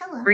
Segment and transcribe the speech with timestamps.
[0.00, 0.24] Hello.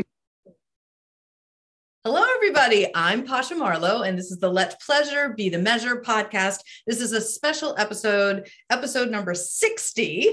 [2.04, 2.86] Hello, everybody.
[2.94, 6.60] I'm Pasha Marlowe, and this is the Let Pleasure Be the Measure podcast.
[6.86, 10.30] This is a special episode, episode number 60.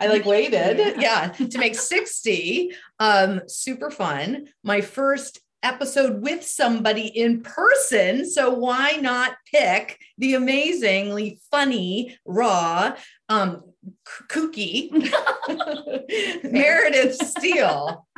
[0.00, 2.72] I like waited, yeah, to make 60.
[2.98, 4.48] Um, super fun.
[4.64, 8.28] My first episode with somebody in person.
[8.28, 12.96] So why not pick the amazingly funny, raw,
[13.28, 13.62] um,
[14.28, 14.90] kooky
[16.44, 18.06] Meredith Steele.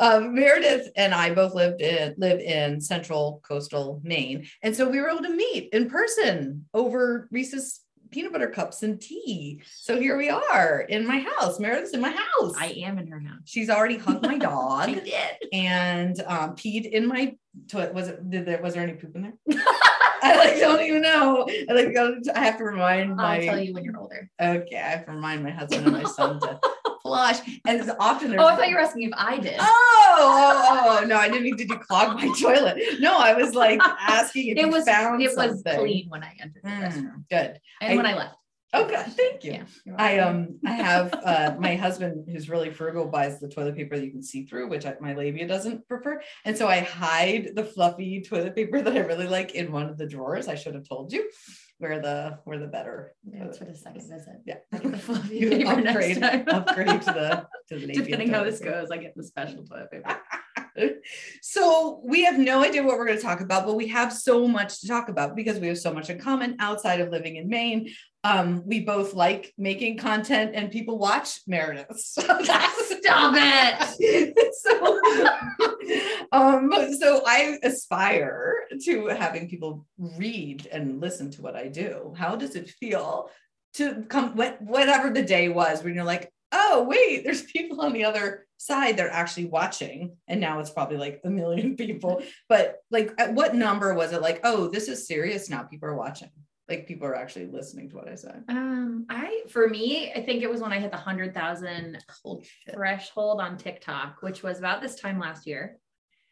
[0.00, 5.00] Um, Meredith and I both lived in live in central coastal Maine, and so we
[5.00, 9.60] were able to meet in person over Reese's peanut butter cups and tea.
[9.70, 11.58] So here we are in my house.
[11.58, 12.54] Meredith's in my house.
[12.58, 13.40] I am in her house.
[13.44, 14.88] She's already hugged my dog.
[14.88, 15.36] I did.
[15.52, 17.36] And um, peed in my
[17.68, 17.92] toilet.
[17.92, 18.30] Was it?
[18.30, 18.62] Did there?
[18.62, 19.62] Was there any poop in there?
[20.32, 21.46] I like don't even know.
[21.68, 21.96] I like
[22.34, 23.36] I have to remind my.
[23.36, 24.30] I'll tell you when you're older.
[24.40, 26.58] Okay, I have to remind my husband and my son to
[27.02, 27.38] flush.
[27.66, 28.34] And it's often.
[28.38, 29.56] Oh, I thought you were asking if I did.
[29.60, 31.16] Oh, oh, oh, no!
[31.16, 32.80] I didn't mean did you clog my toilet?
[33.00, 36.32] No, I was like asking if it you was found it was clean when I
[36.40, 37.60] entered the Mm, restaurant good.
[37.80, 38.36] and I- when I left.
[38.74, 39.64] Okay, thank you.
[39.86, 39.94] Yeah.
[39.98, 44.04] I um I have uh my husband who's really frugal buys the toilet paper that
[44.04, 47.64] you can see through, which I, my labia doesn't prefer, and so I hide the
[47.64, 50.48] fluffy toilet paper that I really like in one of the drawers.
[50.48, 51.28] I should have told you
[51.78, 53.14] where the where the better.
[53.24, 54.40] That's for the second visit.
[54.46, 56.44] Yeah, the fluffy You paper next time.
[56.48, 58.72] upgrade to the to the Depending how this paper.
[58.72, 60.20] goes, I get the special toilet paper.
[61.40, 64.48] So we have no idea what we're going to talk about, but we have so
[64.48, 67.48] much to talk about because we have so much in common outside of living in
[67.48, 67.90] Maine.
[68.24, 72.00] Um, we both like making content and people watch Meredith.
[72.00, 74.54] So that's Stop it.
[74.62, 75.00] so,
[76.32, 82.14] um, so I aspire to having people read and listen to what I do.
[82.16, 83.28] How does it feel
[83.74, 87.92] to come what, whatever the day was when you're like, oh wait, there's people on
[87.92, 92.22] the other side that are actually watching, and now it's probably like a million people.
[92.48, 94.22] But like, at what number was it?
[94.22, 95.64] Like, oh, this is serious now.
[95.64, 96.30] People are watching.
[96.68, 98.32] Like people are actually listening to what I say.
[98.48, 101.98] Um, I for me, I think it was when I hit the hundred thousand
[102.72, 105.78] threshold on TikTok, which was about this time last year.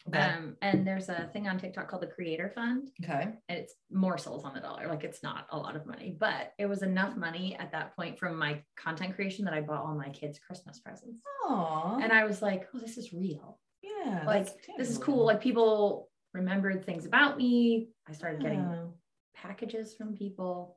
[0.08, 0.18] Okay.
[0.18, 3.28] Um, and there's a thing on TikTok called the Creator Fund, okay.
[3.48, 4.88] and it's morsels on the dollar.
[4.88, 8.18] Like it's not a lot of money, but it was enough money at that point
[8.18, 11.20] from my content creation that I bought all my kids Christmas presents.
[11.46, 12.00] Aw.
[12.02, 13.60] And I was like, oh, this is real.
[13.82, 14.24] yeah.
[14.26, 15.24] Like this is cool.
[15.24, 17.90] Like people remembered things about me.
[18.08, 18.86] I started getting Yeah.
[19.34, 20.76] Packages from people.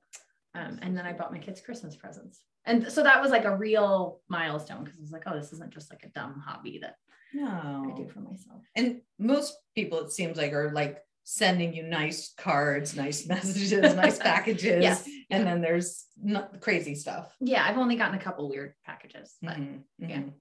[0.54, 2.42] Um, and then I bought my kids Christmas presents.
[2.66, 5.72] And so that was like a real milestone because it was like, oh, this isn't
[5.74, 6.96] just like a dumb hobby that
[7.34, 7.92] No.
[7.94, 8.62] I do for myself.
[8.76, 14.18] And most people, it seems like, are like sending you nice cards, nice messages, nice
[14.32, 14.82] packages.
[14.82, 15.08] Yes.
[15.30, 17.36] And then there's not crazy stuff.
[17.40, 20.18] Yeah, I've only gotten a couple weird packages, but Mhm, yeah.
[20.18, 20.34] mhm.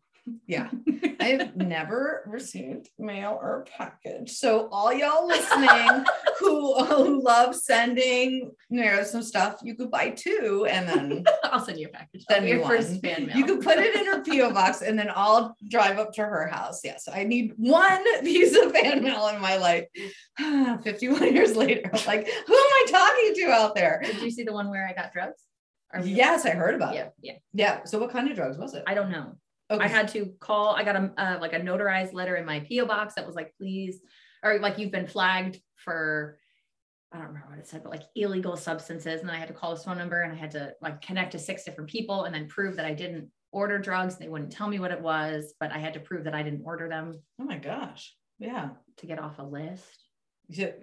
[0.46, 0.70] Yeah.
[1.20, 4.30] I've never received mail or package.
[4.32, 6.04] So all y'all listening
[6.38, 11.64] who, who love sending you know, some stuff, you could buy two and then I'll
[11.64, 12.24] send you a package.
[12.30, 12.70] Send your one.
[12.70, 13.36] first fan mail.
[13.36, 16.46] you could put it in her PO box and then I'll drive up to her
[16.46, 16.80] house.
[16.84, 19.84] Yes, I need one piece of fan mail in my life.
[20.82, 24.00] 51 years later, like, who am I talking to out there?
[24.04, 25.42] Did you see the one where I got drugs?
[26.02, 27.12] Yes, I heard about Yeah, it.
[27.22, 27.32] yeah.
[27.52, 27.84] Yeah.
[27.84, 28.82] So what kind of drugs was it?
[28.86, 29.36] I don't know.
[29.76, 29.84] Okay.
[29.84, 30.74] I had to call.
[30.74, 33.54] I got a uh, like a notarized letter in my PO box that was like,
[33.58, 34.00] please,
[34.42, 36.38] or like you've been flagged for.
[37.12, 39.20] I don't remember what it said, but like illegal substances.
[39.20, 41.30] And then I had to call this phone number and I had to like connect
[41.32, 44.16] to six different people and then prove that I didn't order drugs.
[44.16, 46.64] They wouldn't tell me what it was, but I had to prove that I didn't
[46.64, 48.12] order them oh my gosh.
[48.40, 48.70] Yeah.
[48.96, 50.03] to get off a list.
[50.48, 50.74] You,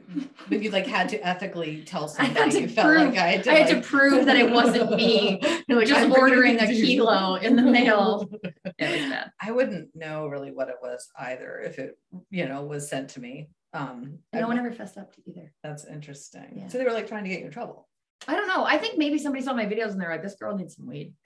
[0.50, 3.52] but you like had to ethically tell somebody you felt prove- like I had to,
[3.52, 5.40] I had to prove that it wasn't me.
[5.70, 8.28] Like, Just "I'm ordering a bringing it to you." kilo in the mail.
[8.44, 9.32] It was bad.
[9.42, 11.98] I wouldn't know really what it was either if it,
[12.30, 13.50] you know, was sent to me.
[13.74, 15.54] Um, No one ever fessed up to either.
[15.64, 16.54] that's interesting.
[16.58, 16.68] Yeah.
[16.68, 17.88] So they were like trying to get you in trouble.
[18.28, 18.66] I don't know.
[18.66, 21.14] I think maybe somebody saw my videos and they're like, this girl needs some weed.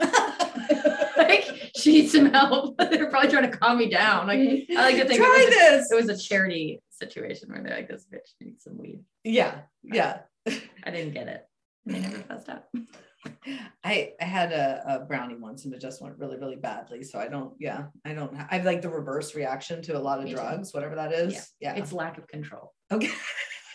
[1.17, 2.78] like she needs some help.
[2.90, 4.28] They're probably trying to calm me down.
[4.28, 5.91] Like I like to think Try it, was this.
[5.91, 9.03] it was a charity situation where they're like, this bitch needs some weed.
[9.23, 10.19] yeah, yeah.
[10.47, 11.47] I didn't get it.
[11.85, 12.67] They never fessed up.
[13.83, 17.03] I, I had a, a brownie once and it just went really, really badly.
[17.03, 20.19] So I don't, yeah, I don't, I have like the reverse reaction to a lot
[20.19, 20.35] of Me too.
[20.37, 21.33] drugs, whatever that is.
[21.59, 21.73] Yeah.
[21.73, 21.81] Yeah.
[21.81, 22.73] It's lack of control.
[22.91, 23.11] okay.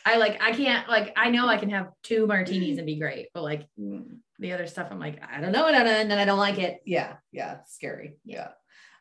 [0.07, 3.29] I like I can't like I know I can have two martinis and be great,
[3.35, 6.39] but like mm, the other stuff I'm like, I don't know and then I don't
[6.39, 6.81] like it.
[6.87, 7.17] Yeah.
[7.33, 7.59] Yeah.
[7.69, 8.15] Scary.
[8.25, 8.49] Yeah.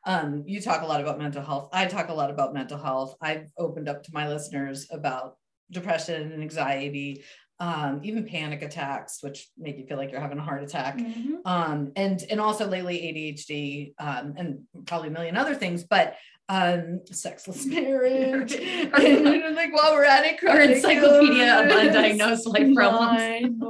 [0.09, 1.69] Um, you talk a lot about mental health.
[1.71, 3.15] I talk a lot about mental health.
[3.21, 5.35] I've opened up to my listeners about
[5.69, 7.23] depression and anxiety,
[7.59, 10.97] um, even panic attacks, which make you feel like you're having a heart attack.
[10.97, 11.35] Mm-hmm.
[11.45, 15.83] um, and and also lately ADHD um, and probably a million other things.
[15.83, 16.15] But
[16.47, 18.53] um, sexless marriage.
[18.59, 23.61] And like while we're at it, Or encyclopedia of undiagnosed life problems.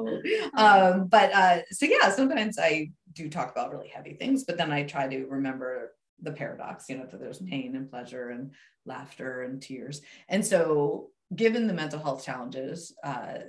[0.54, 4.72] Um, but uh, so yeah, sometimes I do talk about really heavy things, but then
[4.72, 8.52] I try to remember the paradox, you know, that there's pain and pleasure and
[8.86, 10.02] laughter and tears.
[10.28, 13.40] And so, given the mental health challenges uh,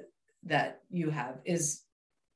[0.45, 1.83] that you have, is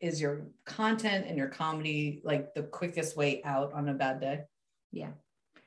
[0.00, 4.40] is your content and your comedy like the quickest way out on a bad day?
[4.92, 5.10] Yeah.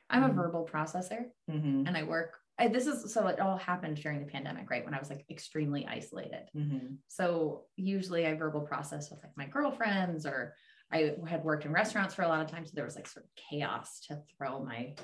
[0.10, 0.36] I'm a Mhm.
[0.36, 1.88] verbal processor Mm-hmm.
[1.88, 2.38] and I work.
[2.60, 4.84] I, this is so it all happened during the pandemic, right?
[4.84, 6.50] When I was like extremely isolated.
[6.56, 6.96] Mm-hmm.
[7.08, 10.56] So usually I verbal process with like my girlfriends or
[10.92, 12.70] I had worked in restaurants for a lot of times.
[12.70, 14.96] So there was like sort of chaos to throw my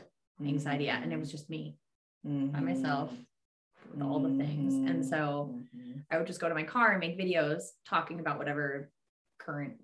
[0.44, 1.04] anxiety at.
[1.04, 1.78] And it was just me
[2.24, 3.12] by myself
[3.92, 4.74] with all the things.
[4.76, 6.06] And so Mhm.
[6.10, 8.90] I would just go to my car and make videos talking about whatever
[9.40, 9.78] current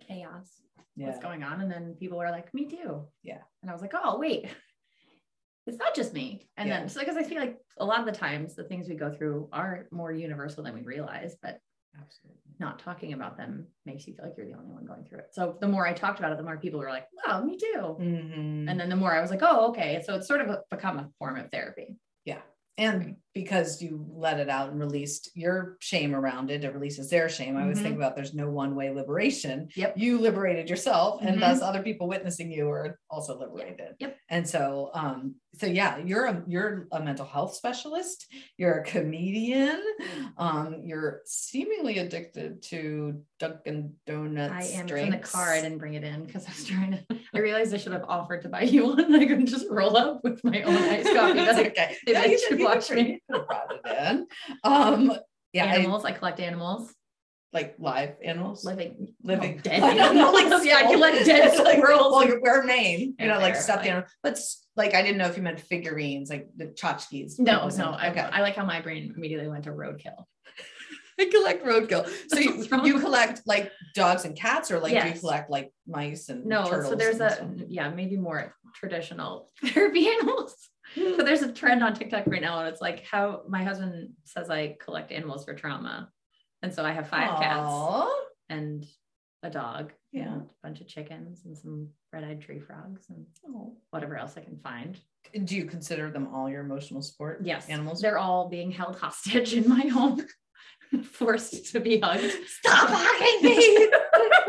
[0.00, 0.60] chaos
[0.96, 1.06] yeah.
[1.08, 1.62] was going on.
[1.62, 3.08] And then people were like, me too.
[3.22, 3.42] Yeah.
[3.62, 4.50] And I was like, oh, wait,
[5.66, 6.48] it's not just me.
[6.58, 6.80] And Yeah.
[6.80, 9.10] then, so because I feel like a lot of the times the things we go
[9.10, 11.58] through are more universal than we realize, but
[12.00, 12.40] Absolutely.
[12.58, 15.28] not talking about them makes you feel like you're the only one going through it.
[15.32, 17.96] So the more I talked about it, the more people were like, wow, me too.
[18.00, 18.70] Mhm.
[18.70, 20.02] And then the more I was like, oh, okay.
[20.06, 21.96] So it's sort of a, become a form of therapy.
[22.24, 22.40] Yeah.
[22.78, 27.28] And because you let it out and released your shame around it, it releases their
[27.28, 27.54] shame.
[27.54, 29.68] I always think about there's no one way liberation.
[29.76, 29.98] Yep.
[29.98, 31.40] You liberated yourself, and Mhm.
[31.40, 33.94] thus other people witnessing you are also liberated.
[33.98, 34.16] Yep.
[34.30, 38.26] And so, um, so yeah, you're a you're a mental health specialist.
[38.56, 39.82] You're a comedian.
[40.38, 44.52] Um, you're seemingly addicted to Dunkin' Donuts.
[44.74, 45.04] I am drinks.
[45.06, 45.52] in the car.
[45.52, 47.04] I didn't bring it in because I was trying to,
[47.34, 49.14] I realized I should have offered to buy you one.
[49.22, 51.34] I couldn't just roll up with my own iced coffee.
[51.34, 51.96] That's okay.
[52.06, 53.20] they Yeah, you could- you watch me.
[53.28, 54.26] You could have brought it in.
[54.64, 55.12] Um,
[55.52, 56.04] yeah, animals.
[56.04, 56.92] I, collect animals.
[57.52, 58.64] like live animals.
[58.64, 60.64] Living, living dead I don't know, animals.
[60.66, 62.12] yeah, I collect dead like, squirrels.
[62.12, 64.08] well, you wear Maine, you know, like stuffed like- animal.
[64.22, 64.38] But
[64.76, 67.38] like, I didn't know if you meant figurines, like the tchotchkes.
[67.38, 67.90] no, no.
[67.92, 68.20] I, okay.
[68.20, 70.24] I like how my brain immediately went to roadkill.
[71.18, 72.06] I collect roadkill.
[72.28, 76.28] So you, you collect like dogs and cats, or like do you collect like mice
[76.28, 80.54] and No, so there's a yeah, maybe more traditional therapy animals.
[80.94, 84.48] So there's a trend on TikTok right now, and it's like how my husband says
[84.50, 86.10] I collect animals for trauma,
[86.62, 88.10] and so I have five cats
[88.48, 88.86] and
[89.42, 90.22] a dog, Yeah.
[90.32, 93.76] and a bunch of chickens and some red-eyed tree frogs and Oh.
[93.90, 94.98] whatever else I can find.
[95.44, 97.40] Do you consider them all your emotional support?
[97.44, 98.00] Yes, Animals?
[98.00, 100.24] They're all being held hostage in my home,
[101.04, 102.32] forced to be hugged.
[102.46, 103.90] Stop hugging me.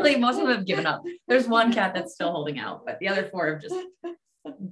[0.00, 1.02] like most of them have given up.
[1.26, 3.74] There's one cat that's still holding out, but the other four have just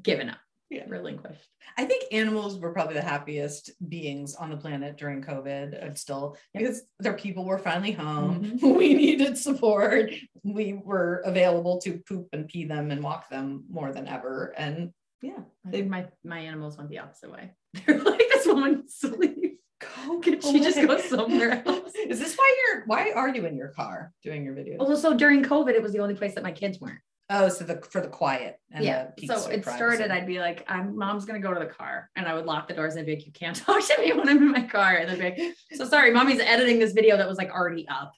[0.02, 0.84] given up, Yeah.
[0.88, 1.46] relinquished.
[1.78, 5.84] I think animals were probably the happiest beings on the planet during COVID.
[5.84, 6.62] And still, Yep.
[6.62, 8.42] because their people were finally home.
[8.58, 8.62] Mhm.
[8.76, 10.10] We needed support.
[10.42, 14.52] We were available to poop and pee them and walk them more than ever.
[14.58, 14.92] And
[15.22, 17.52] yeah, I They- think my my animals went the opposite way.
[17.86, 19.52] They're like this woman needs to leave.
[19.80, 20.20] go.
[20.20, 21.92] Could she just go somewhere else?
[21.94, 22.84] Is this why you're?
[22.86, 24.78] Why are you in your car doing your videos?
[24.78, 27.00] Well, so during COVID, it was the only place that my kids weren't.
[27.28, 29.08] Oh, so the for the quiet and yeah.
[29.16, 30.10] the So it started.
[30.12, 32.74] I'd be like, "I'm mom's gonna go to the car," and I would lock the
[32.74, 34.94] doors and I'd be like, "You can't talk to me when I'm in my car."
[34.94, 38.12] And they'd be like, "So sorry, mommy's editing this video that was like already up,"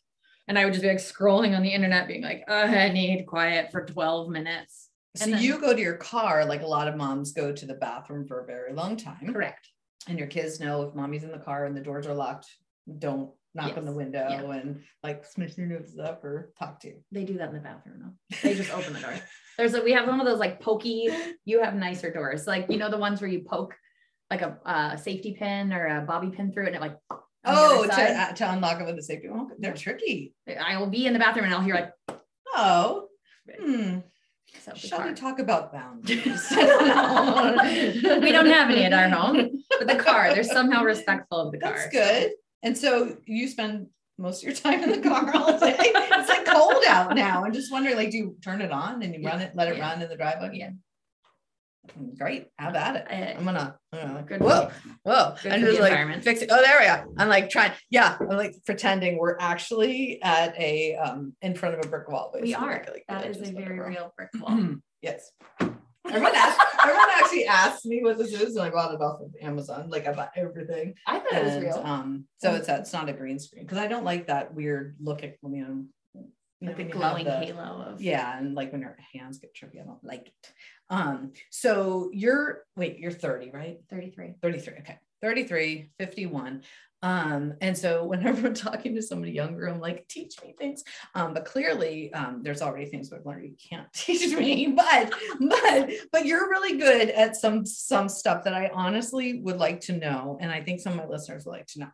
[0.46, 3.24] and I would just be like scrolling on the internet, being like, "Uh, "I need
[3.26, 6.86] quiet for 12 minutes." So and then- you go to your car like a lot
[6.86, 9.32] of moms go to the bathroom for a very long time.
[9.32, 9.66] Correct.
[10.06, 12.46] and your kids know if mommy's in the car and the doors are locked,
[12.98, 14.40] don't knock on the window Yeah.
[14.50, 16.94] and like smash their noses up or talk to.
[17.12, 18.36] They do that in the bathroom though.
[18.42, 19.14] They just open the door.
[19.58, 21.08] There's a we have one of those like pokey.
[21.44, 23.74] You have nicer doors, like you know the ones where you poke
[24.30, 26.96] like a uh, safety pin or a bobby pin through it, and it like.
[27.44, 29.28] Oh, to, uh, to unlock it with the safety.
[29.32, 30.34] Oh, they're tricky.
[30.60, 31.92] I will be in the bathroom and I'll hear like
[32.54, 33.06] Oh,
[33.58, 33.98] hmm.
[34.60, 36.46] so Shall we talk about boundaries?
[36.50, 40.34] we don't have any at our home, but the car.
[40.34, 41.74] They're somehow respectful of the car.
[41.74, 42.32] That's good.
[42.62, 43.86] And so you spend
[44.18, 45.76] most of your time in the car all day.
[45.78, 47.44] it's like cold out now.
[47.44, 49.76] I'm just wondering, like, do you turn it on and you run it, let it
[49.76, 49.88] Yeah.
[49.92, 50.50] run in the driveway?
[50.54, 50.70] Yeah.
[52.18, 52.48] Great.
[52.58, 53.36] Have at it.
[53.38, 54.70] I'm gonna, I'm gonna Good whoa,
[55.04, 55.34] whoa.
[55.42, 56.22] Good I'm just like environment.
[56.22, 56.48] fixing.
[56.50, 57.06] Oh, there we are.
[57.16, 57.72] I'm like trying.
[57.88, 62.34] Yeah, I'm like pretending we're actually at a um in front of a brick wall.
[62.38, 62.84] We are.
[62.92, 64.74] like That is a very real brick wall.
[65.00, 65.30] yes.
[66.08, 69.34] Everyone asks, everyone actually asked me what this is, and I bought it off of
[69.40, 69.88] Amazon.
[69.90, 70.94] Like I bought everything.
[71.06, 71.82] I thought it was real.
[71.84, 74.96] um, so it's a, it's not a green screen because I don't like that weird
[75.00, 75.84] look at you know
[76.60, 78.80] you like know, the when you have glowing the- halo of Yeah, and like when
[78.80, 80.52] your hands get trippy, I don't like it.
[80.90, 83.78] Um, so you're wait, you're 30, right?
[83.90, 84.34] 33.
[84.42, 84.74] 33.
[84.80, 84.98] Okay.
[85.20, 86.62] 33, 51.
[87.02, 90.82] Um, and so whenever I'm talking to somebody younger, I'm like, teach me things.
[91.14, 95.90] Um, but clearly um, there's already things I've learned you can't teach me, but but
[96.12, 100.38] but you're really good at some some stuff that I honestly would like to know.
[100.40, 101.88] And I think some of my listeners would like to know.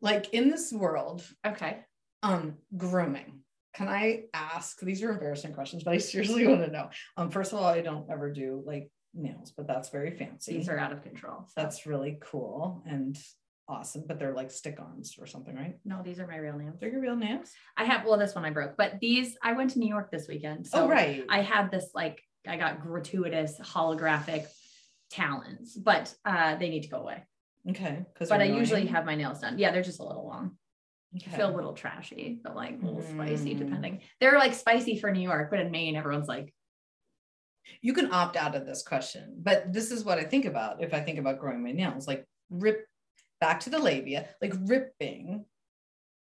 [0.00, 1.78] Like in this world, Okay.
[2.22, 3.40] um, grooming.
[3.74, 4.80] Can I ask?
[4.80, 6.88] These are embarrassing questions, but I seriously want to know.
[7.16, 10.54] Um, first of all, I don't ever do like nails, but that's very fancy.
[10.54, 11.44] These are out of control.
[11.46, 11.52] So.
[11.56, 13.16] That's really cool and
[13.68, 15.76] awesome, but they're like stick-ons or something, right?
[15.84, 16.76] no, these are my real nails.
[16.80, 17.50] They're your real nails.
[17.76, 20.26] I have well, this one I broke, but these I went to New York this
[20.28, 20.66] weekend.
[20.66, 21.24] So oh, right.
[21.28, 24.46] I had this like I got gratuitous holographic
[25.10, 27.24] talons, but uh they need to go away.
[27.70, 28.04] okay.
[28.12, 29.58] Because But I usually have my nails done.
[29.58, 30.56] Yeah, they're just a little long.
[31.16, 31.36] okay.
[31.36, 33.58] Feel a little trashy, but like a little spicy, Mm.
[33.58, 34.00] depending.
[34.20, 36.54] They're like spicy for New York, but in Maine, everyone's like,
[37.82, 40.94] you can opt out of this question, but this is what I think about if
[40.94, 42.86] I think about growing my nails, like rip
[43.40, 45.44] back to the labia, like ripping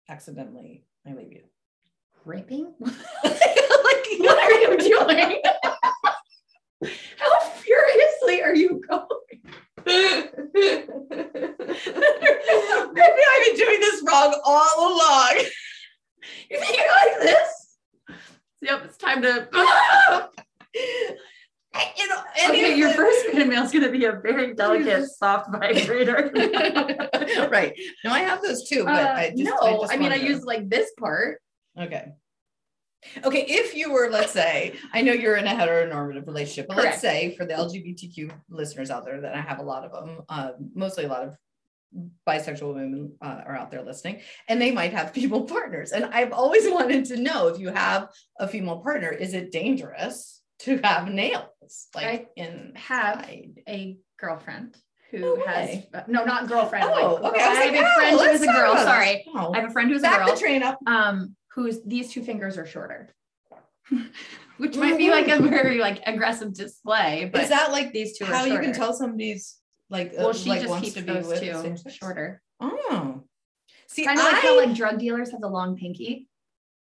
[0.09, 1.41] accidentally my labia.
[2.25, 2.73] ripping?
[2.79, 2.93] like,
[4.19, 5.41] what are you doing?
[7.17, 9.07] How furiously are you going?
[9.85, 10.09] Maybe
[13.29, 15.41] I've been doing this wrong all along.
[16.49, 17.77] You think you like this?
[18.61, 19.47] Yep, it's time to.
[21.97, 24.53] You know, okay, of your the- first fan mail is going to be a very
[24.53, 26.31] delicate, soft vibrator.
[27.51, 27.73] right.
[28.03, 30.43] No, I have those too, but Uh, I just no, just I, mean I use
[30.43, 31.41] like this part.
[31.79, 32.13] Okay.
[33.23, 36.99] Okay, if you were, let's say, I know you're in a heteronormative relationship, but let's
[36.99, 40.51] say for the LGBTQ listeners out there, that I have a lot of them, uh,
[40.73, 41.35] mostly a lot of
[42.27, 45.91] bisexual women uh, are out there listening, and they might have female partners.
[45.91, 50.41] And I've always wanted to know if you have a female partner, is it dangerous
[50.59, 54.75] to have nails like in Have a girlfriend
[55.11, 56.85] who No has no, not girlfriend.
[56.85, 57.43] Oh, like, okay.
[57.43, 58.75] I I like, have a oh, friend who let's a girl.
[58.77, 59.25] Sorry.
[59.33, 60.27] Oh, I have a friend who's a girl.
[60.27, 60.79] the train up.
[60.87, 63.09] um who's these two fingers are shorter
[64.57, 68.25] which might be like a very like aggressive display but Is that like these two
[68.25, 69.57] are how you can tell somebody's
[69.89, 73.23] like uh, well she like just keeps to be those with two shorter Oh,
[73.87, 76.27] see, kind of I like how like drug dealers have the long pinky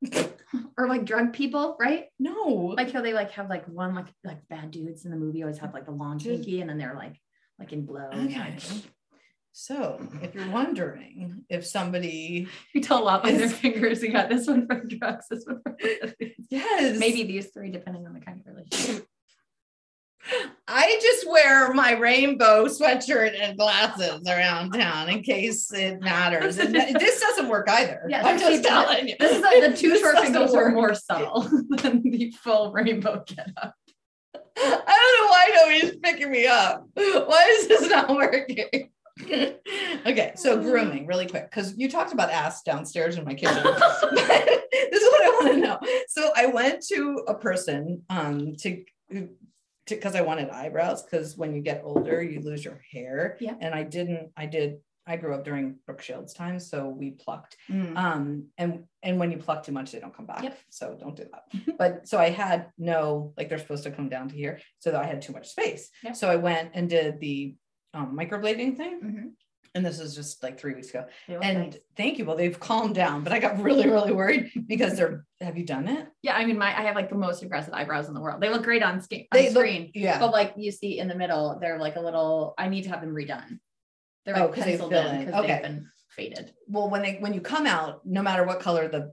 [0.79, 2.07] or like drug people right?
[2.19, 5.43] No, like how they like have like one like like bad dudes in the movie
[5.43, 7.21] always have like the long pinky and then they're like
[7.59, 8.09] like in blow.
[8.13, 8.57] Okay.
[9.55, 14.03] So, if you're wondering if somebody, you tell a lot by their fingers.
[14.03, 15.77] You got this one for drugs this one for
[16.49, 19.07] yes, maybe these three depending on the kind of relationship
[20.69, 26.59] I just wear my rainbow sweatshirt and glasses around town in case it matters.
[26.59, 28.03] And this doesn't work either.
[28.09, 29.17] Yeah, I'm just telling you.
[29.19, 33.75] This is like the two short fingers are more subtle than the full rainbow getup.
[34.35, 36.87] I don't know why nobody's picking me up.
[36.95, 38.91] Why is this not working?
[39.21, 43.63] okay, so grooming really quick because you talked about ass downstairs in my kitchen.
[44.91, 45.79] This is what I want to know.
[46.09, 48.85] So I went to a person um to
[49.89, 53.37] because I wanted eyebrows because when you get older you lose your hair.
[53.41, 53.55] Yeah.
[53.61, 54.31] And I didn't.
[54.37, 54.79] I did.
[55.05, 57.57] I grew up during Brooke Shields time, so we plucked
[57.97, 60.59] um and and when you pluck too much they don't come back Yep.
[60.71, 64.29] so don't do that but so i had no like they're supposed to come down
[64.29, 66.15] to here so i had too much space Yep.
[66.15, 67.57] so i went and did the
[67.95, 69.33] um, microblading thing Mhm.
[69.75, 72.95] And this is just like three weeks ago look and thank you well they've calmed
[72.95, 76.45] down but i got really really worried because they're have you done it yeah, I
[76.45, 78.41] mean, my I have like the most aggressive eyebrows in the world.
[78.41, 81.09] They look great on, sca- on they look screen, yeah but like you see in
[81.09, 82.55] the middle, they're like a little.
[82.57, 83.59] I need to have them redone.
[84.25, 85.27] They're Oh, like 'cause they penciled fill in in.
[85.27, 85.53] because Okay.
[85.55, 86.53] they've been faded.
[86.69, 89.13] well when they when you come out no matter what color the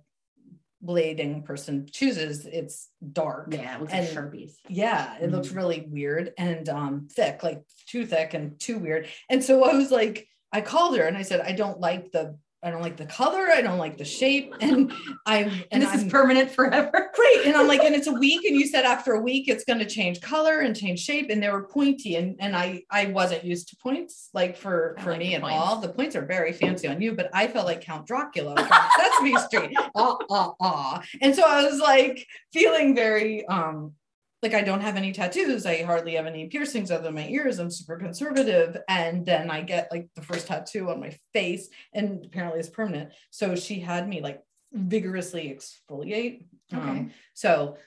[0.86, 4.54] blading person chooses it's dark Yeah, it looks And- like sharpies.
[4.68, 5.56] Yeah, it looks Mhm.
[5.56, 9.08] really weird and um thick, like too thick and too weird.
[9.30, 12.38] And so I was like, I called her and I said, I don't like the
[12.62, 14.54] I don't like the color, I don't like the shape.
[14.62, 14.92] And
[15.26, 17.10] I'm And and this I'm is permanent forever.
[17.16, 17.46] great.
[17.46, 18.44] And I'm like, and it's a week.
[18.44, 21.30] And you said after a week it's gonna change color and change shape.
[21.30, 22.18] And they were pointy.
[22.18, 25.56] And and I I wasn't used to points like for for like me at points.
[25.58, 25.78] all.
[25.78, 29.38] The points are very fancy on you, but I felt like Count Dracula from Sesame
[29.48, 29.78] Street.
[29.96, 31.02] Ah, ah, ah.
[31.22, 33.94] And so I was like feeling very um
[34.42, 35.66] like I don't have any tattoos.
[35.66, 37.60] I hardly have any piercings other than my ears.
[37.60, 38.78] I'm super conservative.
[38.88, 43.12] And then I get like the first tattoo on my face, and apparently it's permanent.
[43.32, 44.42] So she had me like
[44.72, 46.46] vigorously exfoliate.
[46.74, 46.82] Okay.
[46.82, 47.78] Um, so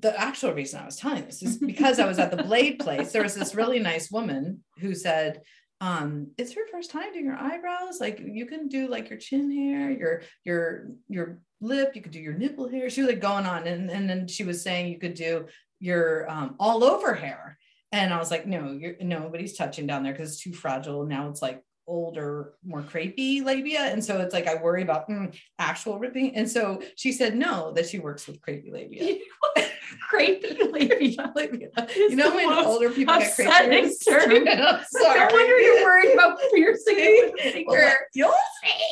[0.00, 3.12] the actual reason I was telling this is because I was at the blade place.
[3.12, 5.42] There was this really nice woman who said,
[5.80, 8.00] um, it's your first time doing your eyebrows.
[8.00, 12.20] Like you can do like your chin hair, your your your lip, you could do
[12.20, 12.90] your nipple hair.
[12.90, 13.66] She was like going on.
[13.66, 15.46] And, and then she was saying you could do
[15.78, 17.58] your um, all over hair.
[17.92, 21.04] And I was like, no, you're nobody's touching down there because it's too fragile.
[21.04, 23.80] Now it's like older, more crepey labia.
[23.80, 26.36] And so it's like I worry about mm, actual ripping.
[26.36, 29.18] And so she said no, that she works with crepey labia.
[30.12, 31.32] labia.
[31.34, 31.68] labia.
[31.96, 34.30] You know when older people get upsetting term.
[34.48, 35.18] I'm sorry.
[35.20, 37.96] No wonder you're worried about piercing with a Well, finger.
[38.14, 38.34] you'll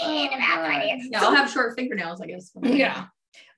[0.03, 2.51] Oh, yeah, I'll have short fingernails, I guess.
[2.63, 3.07] Yeah.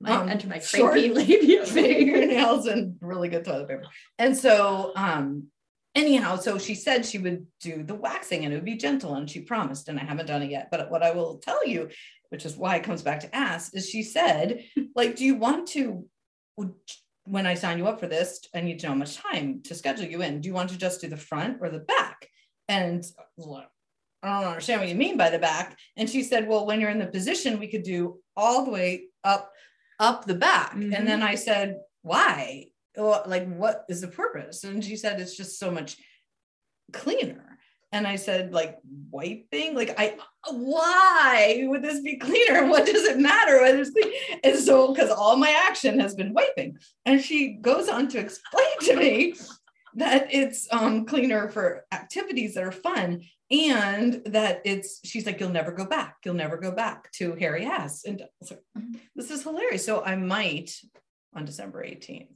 [0.05, 1.67] I Um, enter my crepey labia.
[1.67, 3.85] fingernails and really good toilet paper.
[4.19, 5.49] And so, um,
[5.95, 9.29] anyhow, so she said she would do the waxing and it would be gentle, and
[9.29, 10.69] she promised, and I haven't done it yet.
[10.71, 11.91] But what I will tell you,
[12.31, 15.69] which is why it comes back to ask, is she said, like, do you want
[15.69, 16.07] to?
[17.31, 19.75] When I sign you up for this, I need to know how much time to
[19.75, 20.41] schedule you in.
[20.41, 22.29] Do you want to just do the front or the back?
[22.69, 23.05] And
[24.23, 25.79] I don't understand what you mean by the back.
[25.97, 29.05] And she said, Well, when you're in the position, we could do all the way
[29.23, 29.51] up,
[29.99, 30.75] up the back.
[30.75, 30.95] Mhm.
[30.97, 32.67] And then I said, Why?
[32.97, 34.65] Well, like, what is the purpose?
[34.65, 35.97] And she said, It's just so much
[36.93, 37.50] cleaner.
[37.93, 38.79] And I said, like
[39.11, 40.17] wiping, like I,
[40.51, 42.67] why would this be cleaner?
[42.71, 44.13] What does it matter whether it's clean?
[44.45, 48.79] And so, because all my action has been wiping, and she goes on to explain
[48.83, 49.35] to me
[49.95, 55.51] that it's um cleaner for activities that are fun, and that it's she's like, you'll
[55.51, 58.23] never go back, you'll never go back to hairy ass, and
[58.79, 59.01] Mhm.
[59.17, 59.85] this is hilarious.
[59.85, 60.71] So I might
[61.35, 62.29] on December 18th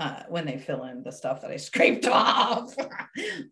[0.00, 2.74] uh, when they fill in the stuff that I scraped off.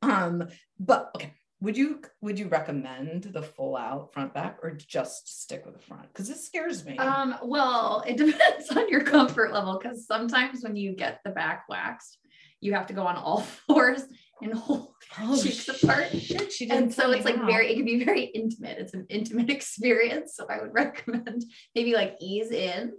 [0.03, 0.49] um,
[0.81, 5.65] but okay, would you would you recommend the full out front back or just stick
[5.65, 6.09] with the front?
[6.09, 6.97] Because it scares me.
[6.99, 11.65] Um, well, it depends on your comfort level because sometimes when you get the back
[11.69, 12.19] waxed,
[12.61, 14.05] you have to go on all fours
[14.41, 16.11] and hold oh, cheeks apart.
[16.13, 17.47] Shit, she didn't And so it's like how.
[17.47, 18.79] very, it can be very intimate.
[18.79, 20.35] It's an intimate experience.
[20.37, 22.93] So I would recommend maybe like ease in.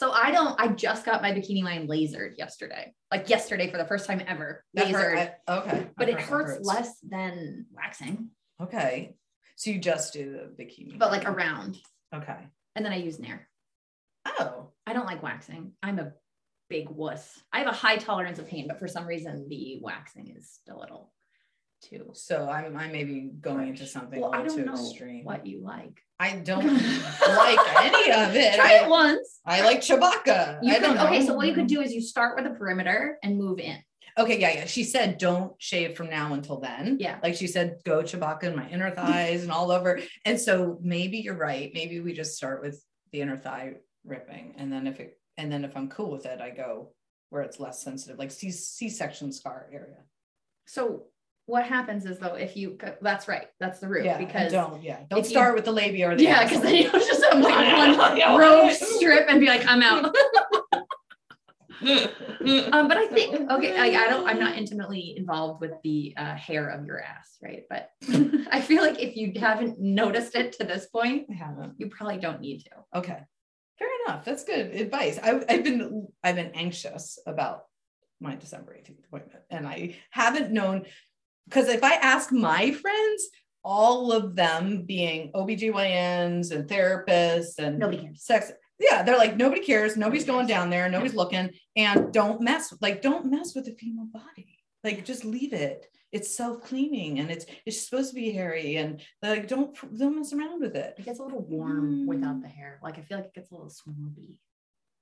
[0.00, 3.84] So I don't, I just got my bikini line lasered yesterday, like yesterday for the
[3.84, 4.64] first time ever.
[4.72, 5.34] That Lasered.
[5.46, 8.30] I- okay, but I've it hurts less than waxing,
[8.62, 9.14] Okay,
[9.56, 11.76] so you just do the bikini, but like around.
[12.14, 12.38] Okay.
[12.76, 13.46] And then I use Nair.
[14.24, 15.72] Oh, I don't like waxing.
[15.82, 16.12] I'm a
[16.70, 17.38] big wuss.
[17.52, 20.78] I have a high tolerance of pain, but for some reason the waxing is still
[20.78, 21.12] a little
[21.82, 22.10] too.
[22.14, 25.24] so I'm I may be going into something Well, a little too extreme.
[25.24, 26.00] what you like.
[26.18, 28.56] I don't like any of it.
[28.56, 29.40] Try I, it once.
[29.46, 30.58] I like Chewbacca.
[30.62, 31.06] You I could, don't know.
[31.06, 33.78] okay, so what you could do is you start with a perimeter and move in.
[34.18, 34.66] Okay, yeah, yeah.
[34.66, 36.98] She said don't shave from now until then.
[37.00, 37.18] Yeah.
[37.22, 40.00] Like she said, go Chewbacca in my inner thighs and all over.
[40.26, 41.70] And so maybe you're right.
[41.72, 44.54] Maybe we just start with the inner thigh ripping.
[44.58, 46.92] And then if it and then if I'm cool with it, I go
[47.30, 49.98] where it's less sensitive, like C C-section scar area.
[50.66, 51.04] So
[51.50, 54.18] what happens is though, if you that's right, that's the root Yeah.
[54.18, 55.00] because don't, yeah.
[55.08, 57.42] Don't if you- start with the labia or the yeah, because then you just have
[57.42, 57.76] like
[58.18, 60.04] one rogue strip and be like, I'm out.
[61.82, 66.34] um, but I think okay, I, I don't I'm not intimately involved with the uh,
[66.34, 67.64] hair of your ass, right?
[67.68, 67.90] But
[68.52, 71.74] I feel like if you haven't noticed it to this point, I haven't.
[71.78, 72.98] you probably don't need to.
[72.98, 73.18] Okay.
[73.78, 74.24] Fair enough.
[74.26, 75.18] That's good advice.
[75.22, 77.64] I, I've been I've been anxious about
[78.20, 79.42] my December 18th appointment.
[79.48, 80.84] And I haven't known
[81.48, 83.28] because if I ask my friends,
[83.64, 88.24] all of them being OBGYNs and therapists and Nobody cares.
[88.24, 92.72] sex, yeah, they're like, nobody cares, nobody's going down there, nobody's looking, and don't mess,
[92.80, 94.58] like, don't mess with the female body.
[94.82, 95.86] Like, just leave it.
[96.12, 100.60] It's self-cleaning and it's it's supposed to be hairy and like don't don't mess around
[100.60, 100.94] with it.
[100.98, 102.06] It gets a little warm Mm.
[102.06, 102.80] without the hair.
[102.82, 104.40] Like I feel like it gets a little swampy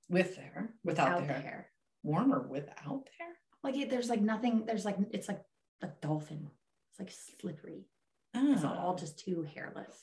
[0.07, 1.71] With the hair, without, the hair.
[2.03, 3.33] warmer without the hair.
[3.63, 4.65] Like it, there's like nothing.
[4.67, 5.39] There's like it's like
[5.81, 6.49] a dolphin.
[6.91, 7.11] It's like
[7.41, 7.85] slippery.
[8.33, 9.93] It's Oh, all just too hairless.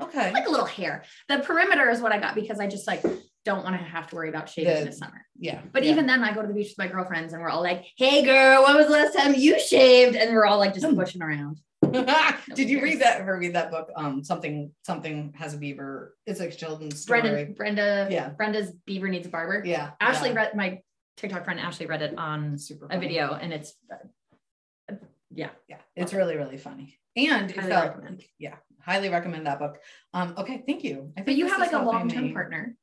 [0.00, 0.32] okay.
[0.32, 1.04] Like a little hair.
[1.28, 3.02] The perimeter is what I got because I just like
[3.44, 5.24] don't want to have to worry about shaving The- in the summer.
[5.38, 5.60] Yeah.
[5.72, 5.92] But yeah.
[5.92, 8.24] even then, I go to the beach with my girlfriends and we're all like, "Hey,
[8.24, 11.60] girl, when was the last time you shaved?" And we're all like just pushing around.
[11.92, 12.82] did you cares.
[12.90, 13.88] read that or read that book?
[13.94, 16.16] Um, something something has a beaver.
[16.26, 17.20] It's like children's story.
[17.20, 18.30] Brenda, Brenda, Yeah.
[18.30, 19.62] Brenda's beaver needs a barber.
[19.64, 19.90] Yeah.
[20.00, 20.34] Ashley yeah.
[20.36, 20.80] read my
[21.16, 21.60] TikTok friend.
[21.60, 23.06] Ashley read it on super a funny.
[23.06, 23.74] video, and it's
[25.36, 25.50] yeah.
[25.68, 26.98] Yeah, it's really really funny.
[27.16, 28.24] And it Highly felt recommend.
[28.38, 29.78] yeah, highly recommend that book.
[30.12, 31.12] Um, okay, thank you.
[31.16, 32.32] I But you have like a long term me.
[32.32, 32.76] partner.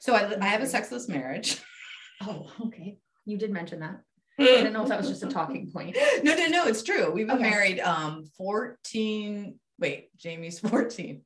[0.00, 1.60] So I, I have a sexless marriage.
[2.20, 2.98] Oh, okay.
[3.26, 4.00] You did mention that.
[4.40, 5.96] I didn't know if that was just a talking point.
[6.24, 7.12] no, no, no, it's true.
[7.12, 7.48] We've been Okay.
[7.50, 9.54] married um 14.
[9.78, 11.20] Wait, Jamie's 14.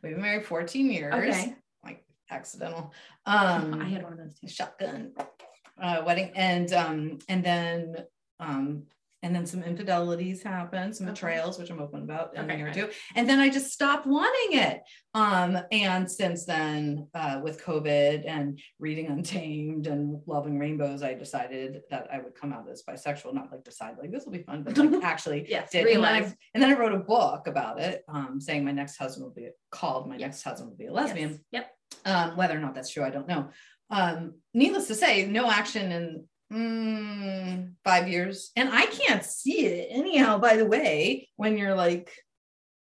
[0.00, 1.12] We've been married 14 years.
[1.14, 1.54] Okay.
[1.84, 2.92] Like accidental.
[3.26, 4.46] Um I had one of those too.
[4.46, 5.14] shotgun
[5.82, 7.96] uh wedding and um and then
[8.38, 8.84] um
[9.22, 11.14] and then some infidelities happened, some Okay.
[11.14, 12.88] betrayals, which I'm open about in Okay, a year or two.
[13.16, 14.80] And then I just stopped wanting it.
[15.14, 21.80] Um, and since then, uh, with COVID and reading Untamed and loving rainbows, I decided
[21.90, 24.62] that I would come out as bisexual, not like decide like this will be fun,
[24.62, 25.86] but like actually Yes, did.
[25.86, 28.96] And then, I, and then I wrote a book about it, um, saying my next
[28.98, 30.20] husband will be called my Yes.
[30.28, 31.40] next husband will be a lesbian.
[31.50, 31.64] Yes.
[32.04, 32.04] Yep.
[32.04, 33.50] Um, whether or not that's true, I don't know.
[33.90, 38.50] Um, needless to say, no action in mm, five years.
[38.56, 42.12] And I can't see it anyhow, by the way, when you're like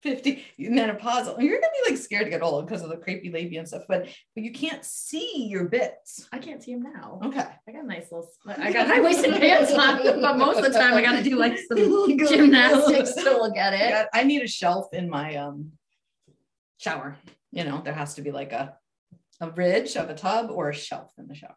[0.03, 3.59] 50 menopausal, you're gonna be like scared to get old because of the creepy labia
[3.59, 6.27] and stuff, but but you can't see your bits.
[6.31, 7.19] I can't see them now.
[7.25, 7.45] Okay.
[7.67, 8.29] I got nice little.
[8.47, 11.37] I got high waisted pants on, but most of the time I got to do
[11.37, 13.89] like some gymnastics to look at it.
[13.89, 15.71] Yeah, I need a shelf in my um
[16.77, 17.17] shower.
[17.51, 18.75] You know, there has to be like a
[19.41, 21.55] a ridge of a tub or a shelf in the shower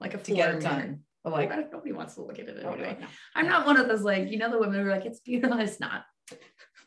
[0.00, 1.00] Like a to get it done.
[1.22, 2.96] But like, nobody wants to look at it oh, anyway.
[3.34, 5.58] I'm not one of those like you know the women who are like it's beautiful.
[5.58, 6.04] It's not.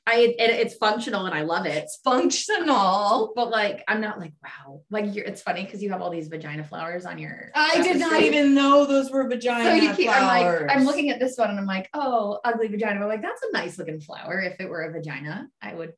[0.06, 1.76] I it, it's functional and I love it.
[1.76, 3.32] it's functional.
[3.36, 4.82] But like I'm not like wow.
[4.90, 5.26] Like you're.
[5.26, 7.52] It's funny because you have all these vagina flowers on your.
[7.54, 10.10] I did not even know those were vagina So you keep.
[10.10, 10.62] I'm flowers.
[10.62, 13.00] like I'm looking at this one and I'm like oh ugly vagina.
[13.00, 14.42] I'm like that's a nice looking flower.
[14.42, 15.94] If it were a vagina, I would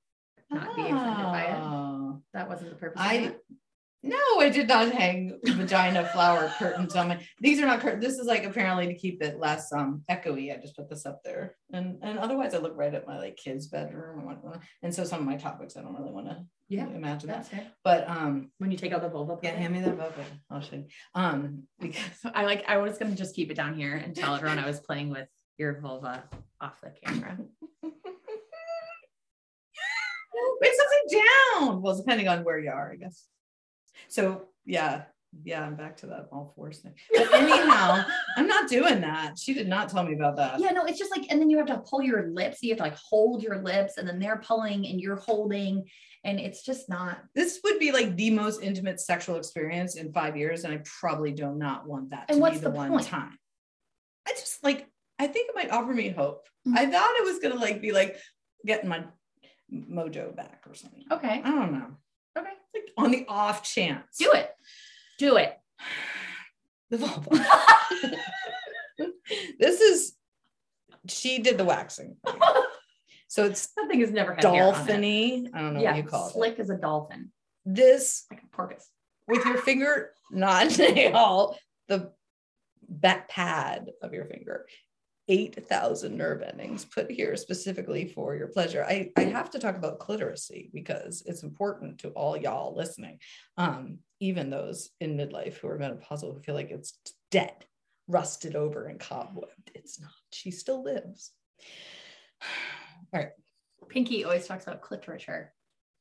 [0.51, 1.55] not be offended by it.
[1.55, 2.21] Oh.
[2.33, 3.01] That wasn't the purpose.
[3.01, 3.33] I.
[4.05, 7.19] no, I did not hang vagina flower curtains on my.
[7.41, 8.03] These are not curtains.
[8.05, 10.53] This is like apparently to keep it less um echoey.
[10.55, 13.35] I just put this up there, and and otherwise I look right at my like
[13.37, 14.37] kids' bedroom,
[14.83, 17.47] and, so some of my topics I don't really want to Yeah, imagine that.
[17.47, 17.67] fair.
[17.83, 19.39] But um, When you take out the vulva.
[19.41, 20.23] yeah, hand me that vulva.
[20.51, 20.85] I'll show you.
[21.15, 24.59] Um, because I like I was gonna just keep it down here and tell everyone
[24.59, 26.23] I was playing with your vulva
[26.61, 27.37] off the camera.
[30.61, 31.21] it's something
[31.59, 31.81] down.
[31.81, 33.25] Well, depending on where you are, I guess.
[34.07, 35.03] So yeah,
[35.43, 36.93] yeah, I'm back to that all fours thing.
[37.13, 38.03] But anyhow,
[38.37, 39.37] I'm not doing that.
[39.37, 40.59] She did not tell me about that.
[40.59, 42.59] yeah, no, it's just like, and then you have to pull your lips.
[42.61, 45.83] You have to like hold your lips, and then they're pulling and you're holding,
[46.23, 47.19] and it's just not.
[47.35, 51.31] This would be like the most intimate sexual experience in five years, and I probably
[51.31, 53.05] do not want that And to what's be the, the one point?
[53.05, 53.37] time.
[54.27, 54.87] I just like
[55.19, 56.47] I think it might offer me hope.
[56.67, 56.77] Mhm.
[56.77, 58.17] I thought it was gonna like be like
[58.65, 59.03] getting my
[59.71, 61.03] mojo back or something.
[61.11, 61.87] Okay, I don't know.
[62.75, 64.17] Like on the off chance.
[64.19, 64.49] do it,
[65.17, 65.57] do it.
[66.91, 67.29] The vulva.
[69.59, 70.13] this is
[71.07, 72.17] she did the waxing.
[73.27, 74.73] So it's that thing has never had hair on it.
[74.87, 75.49] dolphiny.
[75.53, 76.31] I don't know Yeah, what you call it.
[76.33, 77.31] slick as a dolphin,
[77.65, 78.87] This like a porpoise.
[79.27, 81.57] with your finger, not nail,
[81.89, 82.13] the
[82.87, 84.67] back pad of your finger.
[85.27, 88.83] 8,000 nerve endings put here specifically for your pleasure.
[88.83, 93.19] I, I have to talk about clitoracy because it's important to all y'all listening,
[93.57, 96.99] um, even those in midlife who are menopausal who feel like it's
[97.31, 97.65] dead,
[98.07, 99.69] rusted over and cobwebbed.
[99.73, 100.11] It's not.
[100.31, 101.31] She still lives.
[103.13, 103.29] All right.
[103.89, 105.47] Pinky always talks about cliterature.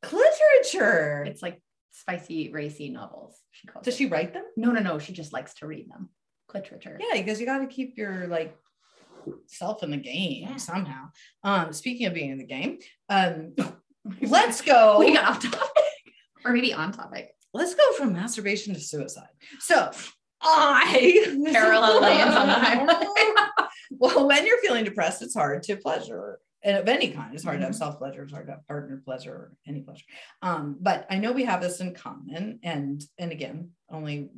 [0.02, 1.26] Cliterature.
[1.26, 3.40] It's like spicy, racy novels.
[3.52, 3.84] She calls.
[3.84, 3.98] Does it.
[3.98, 4.44] she write them?
[4.56, 4.98] No, no, no.
[4.98, 6.10] She just likes to read them.
[6.50, 6.98] Cliterature.
[6.98, 8.56] Yeah, because you got to keep your like
[9.46, 10.56] self in the game Yeah.
[10.56, 11.06] somehow.
[11.42, 13.54] Um, speaking of being in the game, um,
[14.22, 14.98] let's go.
[15.00, 15.70] we got off topic,
[16.44, 17.30] or maybe on topic.
[17.52, 19.28] let's go from masturbation to suicide.
[19.60, 19.90] So
[20.42, 23.06] I Parallel lanes on the highway.
[23.90, 26.38] well, when you're feeling depressed, it's hard to pleasure.
[26.62, 27.78] And of any kind, it's hard to have Mhm.
[27.78, 30.04] self pleasure, it's hard to have partner pleasure, or any pleasure.
[30.42, 34.30] Um, but I know we have this in common, and and again, only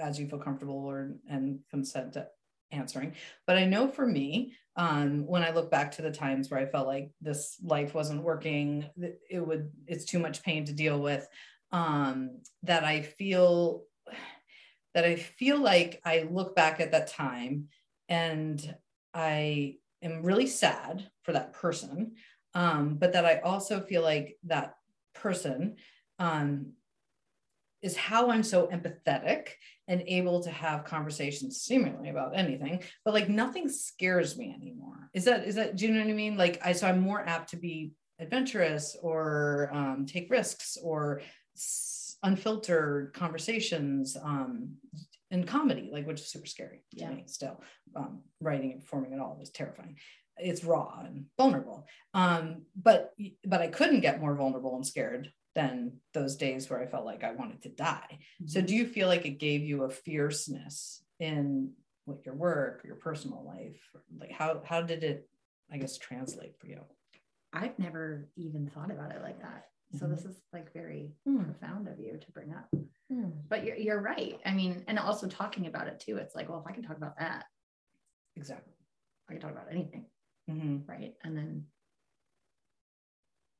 [0.00, 2.28] as you feel comfortable or and consent to
[2.70, 3.14] answering.
[3.46, 6.66] But I know for me, um, when I look back to the times where I
[6.66, 8.86] felt like this life wasn't working,
[9.30, 11.26] it would it's too much pain to deal with.
[11.72, 13.84] Um, that I feel
[14.94, 17.68] that I feel like I look back at that time
[18.08, 18.74] and
[19.12, 22.14] I am really sad for that person.
[22.54, 24.74] Um, but that I also feel like that
[25.14, 25.76] person
[26.20, 26.74] um,
[27.84, 29.48] is how I'm so empathetic
[29.88, 35.10] and able to have conversations seemingly about anything, but like nothing scares me anymore.
[35.12, 36.36] Is that, is that, do you know what I mean?
[36.38, 41.20] Like I, so I'm more apt to be adventurous or um, take risks or
[41.54, 44.76] s- unfiltered conversations um,
[45.30, 47.10] and comedy, like which is super scary to Yeah.
[47.10, 47.60] me still.
[47.94, 49.96] Um, writing and performing at all is terrifying.
[50.38, 51.86] It's raw and vulnerable.
[52.14, 53.12] Um, but
[53.46, 57.22] but I couldn't get more vulnerable and scared than those days where I felt like
[57.24, 58.18] I wanted to die.
[58.46, 58.66] So Mm-hmm.
[58.66, 61.72] do you feel like it gave you a fierceness in
[62.04, 63.80] what your work, your personal life?
[64.18, 65.28] Like how how did it,
[65.72, 66.80] I guess, translate for you?
[67.52, 69.66] I've never even thought about it like that.
[69.96, 70.10] So Mhm.
[70.10, 71.44] this is like very Hmm.
[71.44, 72.68] profound of you to bring up.
[73.48, 74.40] But you're you're right.
[74.44, 76.16] I mean, and also talking about it too.
[76.16, 77.46] It's like, well, if I can talk about that,
[78.36, 78.72] Exactly.
[79.28, 80.06] I can talk about anything,
[80.50, 80.88] Mhm.
[80.88, 81.14] right?
[81.22, 81.64] And then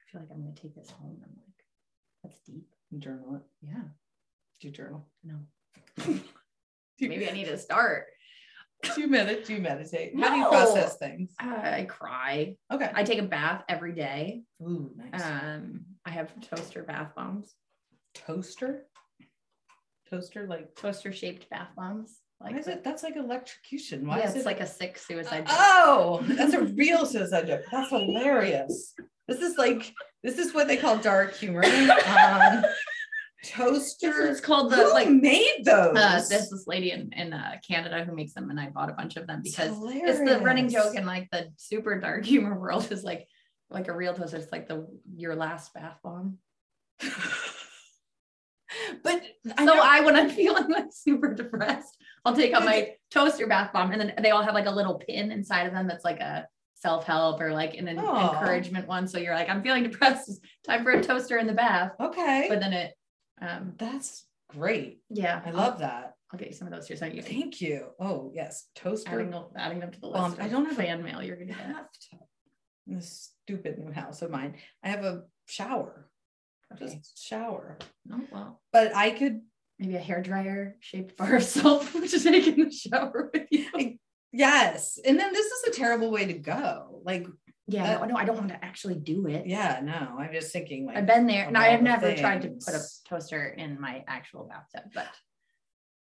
[0.00, 1.22] I feel like I'm gonna take this home.
[1.24, 1.53] I'm like,
[2.24, 2.66] that's deep.
[2.98, 3.42] Journal it.
[3.62, 3.82] Yeah.
[4.60, 5.06] Do you journal?
[5.22, 5.36] No.
[7.00, 8.06] Maybe I need to start.
[8.94, 9.46] do you meditate?
[9.46, 10.12] Do you meditate?
[10.18, 10.50] How do you No.
[10.50, 11.32] process things?
[11.38, 12.56] I cry.
[12.72, 12.90] Okay.
[12.94, 14.42] I take a bath every day.
[14.62, 15.22] Ooh, nice.
[15.22, 17.54] Um, I have toaster bath bombs,
[18.14, 18.86] Toaster?
[20.10, 22.20] Toaster like toaster shaped bath bombs.
[22.38, 24.06] why Like is the- it that's like electrocution?
[24.06, 25.46] Why yeah, is it's it like a sick suicide.
[25.46, 25.56] joke.
[25.58, 27.62] Oh, that's a real suicide joke.
[27.72, 28.94] That's hilarious.
[29.26, 29.92] This is like
[30.24, 31.62] this is what they call dark humor.
[32.06, 32.64] Um,
[33.44, 34.26] toaster.
[34.26, 35.96] It's called the Who like made those?
[35.96, 38.94] uh, there's this lady in, in uh, Canada who makes them, and I bought a
[38.94, 42.90] bunch of them because it's the running joke in like the super dark humor world
[42.90, 43.28] is like
[43.70, 44.38] like a real toaster.
[44.38, 46.38] It's like the your last bath bomb.
[47.00, 47.10] but
[49.58, 53.72] I So I, when I'm feeling like super depressed, I'll take out my toaster bath
[53.72, 56.20] bomb, and then they all have like a little pin inside of them that's like
[56.20, 56.46] a
[56.84, 58.32] self help or like an Aw.
[58.34, 59.08] encouragement one.
[59.08, 60.28] So you're like, I'm feeling depressed.
[60.28, 61.92] It's time for a toaster in the bath.
[61.98, 62.92] okay, But then it,
[63.40, 65.00] um, that's great.
[65.08, 66.12] yeah, I I'll- love that.
[66.30, 66.96] I'll get you some of those too.
[66.96, 67.86] So you Thank you.
[67.98, 69.10] Oh yes, toaster.
[69.12, 70.42] adding, them- adding them to the Um, list.
[70.42, 71.58] I don't have a- fan mail you're gonna get.
[71.58, 72.20] bathtub.
[72.86, 76.10] In this stupid new house of mine, I have a shower.
[76.74, 76.96] Okay.
[76.96, 77.78] Just shower.
[78.12, 79.40] Oh well, But I could
[79.78, 83.98] maybe a hair dryer shaped bar of soap to take in the shower with you.
[84.36, 84.98] Yes.
[85.06, 87.00] And then this is a terrible way to go.
[87.04, 87.26] Like,
[87.68, 89.46] Yeah, no, no, I don't want to actually do it.
[89.46, 92.48] yeah, no, I'm just thinking like I've been there, and I have never tried to
[92.48, 95.06] put a toaster in my actual bathtub, but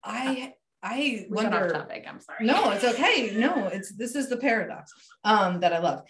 [0.03, 2.05] I I we got off wonder topic.
[2.07, 2.45] I'm sorry.
[2.45, 3.33] no, it's okay.
[3.35, 4.93] No, it's this is the paradox
[5.25, 6.03] um that I love.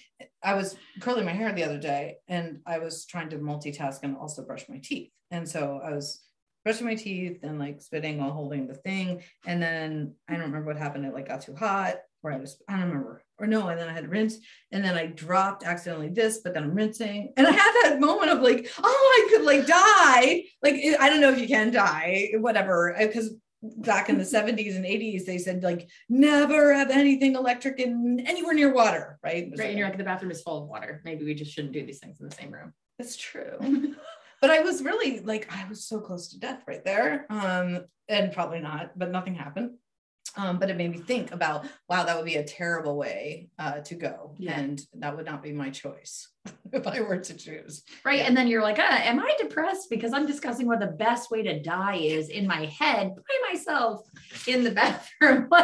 [0.43, 4.15] I was curling my hair the other day and I was trying to multitask and
[4.15, 5.09] also brush my teeth.
[5.31, 6.21] And so I was
[6.63, 9.23] brushing my teeth and like spitting while holding the thing.
[9.47, 11.05] And then I don't remember what happened.
[11.05, 13.23] It like got too hot, or I was, I don't remember.
[13.37, 14.37] Or no, and then I had to rinse,
[14.71, 17.33] and then I dropped accidentally this, but then I'm rinsing.
[17.37, 20.43] And I had that moment of like, oh, I could like die.
[20.61, 22.95] Like I don't know if you can die, whatever.
[22.99, 28.25] Because back in the 70s and 80s, they said like never have anything electric in
[28.25, 29.47] anywhere near water, right?
[29.49, 31.01] Right, like, and you're like the bathroom is full of water.
[31.05, 32.73] Maybe we just shouldn't do these things in the same room.
[32.97, 33.95] That's true.
[34.41, 37.25] but I was really like, I was so close to death right there.
[37.29, 39.75] Um, and probably not, but nothing happened.
[40.35, 43.79] Um, but it made me think about, wow, that would be a terrible way uh,
[43.79, 44.35] to go.
[44.37, 44.59] Yeah.
[44.59, 46.29] And that would not be my choice
[46.71, 47.83] if I were to choose.
[48.05, 48.19] Right.
[48.19, 48.25] Yeah.
[48.25, 49.89] And then you're like, uh, am I depressed?
[49.89, 54.07] Because I'm discussing what the best way to die is in my head by myself
[54.47, 54.71] in the
[55.21, 55.49] bathroom.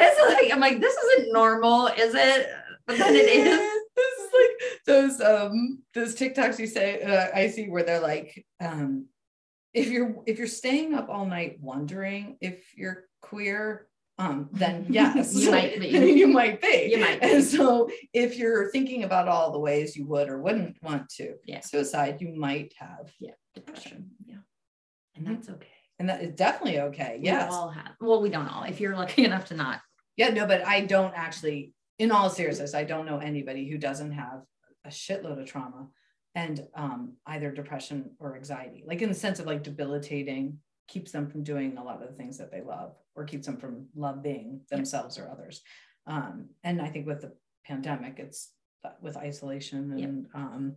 [0.00, 2.48] Like, it's like, I'm like, this isn't normal, is it?
[2.86, 3.58] But then it is.
[3.96, 8.46] this is like those um those TikToks you say uh, I see where they're like
[8.60, 9.06] um
[9.74, 13.86] if you're if you're staying up all night wondering if you're queer
[14.18, 15.88] um then yes You might be.
[16.22, 17.30] you might be You might be.
[17.32, 21.34] and so if you're thinking about all the ways you would or wouldn't want to
[21.44, 21.60] Yeah.
[21.60, 23.32] suicide you might have yeah.
[23.54, 24.10] Depression.
[24.26, 24.36] Yeah.
[25.16, 25.66] And that's okay.
[25.98, 27.92] and that is definitely okay We yes all have.
[28.00, 28.64] Well, we don't all.
[28.64, 29.80] If you're lucky enough to not.
[30.16, 34.12] Yeah, no, but I don't actually, in all seriousness, I don't know anybody who doesn't
[34.12, 34.42] have
[34.84, 35.86] a shitload of trauma
[36.34, 41.28] and um, either depression or anxiety, like in the sense of like debilitating, keeps them
[41.30, 44.60] from doing a lot of the things that they love or keeps them from loving
[44.70, 45.60] themselves or others.
[46.06, 47.32] Um, and I think with the
[47.66, 48.52] pandemic, it's
[48.84, 50.76] uh, with isolation and um,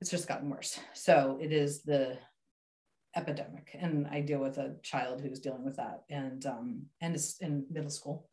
[0.00, 0.78] it's just gotten worse.
[0.92, 2.18] So it is the
[3.14, 7.36] epidemic and i deal with a child who's dealing with that and um and it's
[7.42, 8.26] in middle school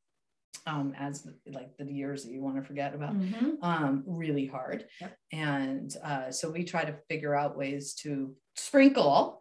[0.68, 3.62] um as like the years that you want to forget about Mhm.
[3.62, 5.18] um really hard Yep.
[5.34, 9.39] and uh so we try to figure out ways to sprinkle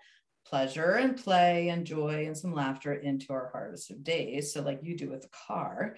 [0.48, 4.80] pleasure and play and joy and some laughter into our harvest of days so like
[4.82, 5.96] you do with the car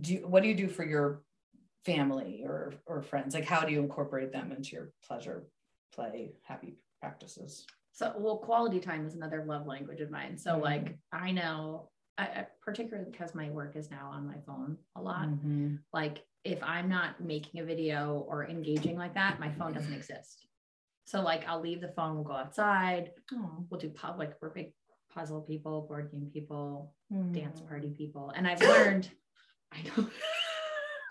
[0.00, 1.22] do you, what do you do for your
[1.84, 5.46] family or or friends like how do you incorporate them into your pleasure
[5.94, 10.38] play happy practices So, well, quality time is another love language of mine.
[10.38, 10.62] So, Mhm.
[10.62, 15.26] like, I know, I, particularly because my work is now on my phone a lot.
[15.28, 15.80] Mhm.
[15.92, 20.46] Like, if I'm not making a video or engaging like that, my phone doesn't exist.
[21.08, 23.64] So, like, I'll leave the phone, we'll go outside, Oh.
[23.70, 24.74] we'll do public, we're big
[25.08, 27.32] puzzle people, board game people, Mm.
[27.32, 28.28] dance party people.
[28.36, 28.60] And I've
[29.00, 29.10] learned,
[29.72, 30.10] I know,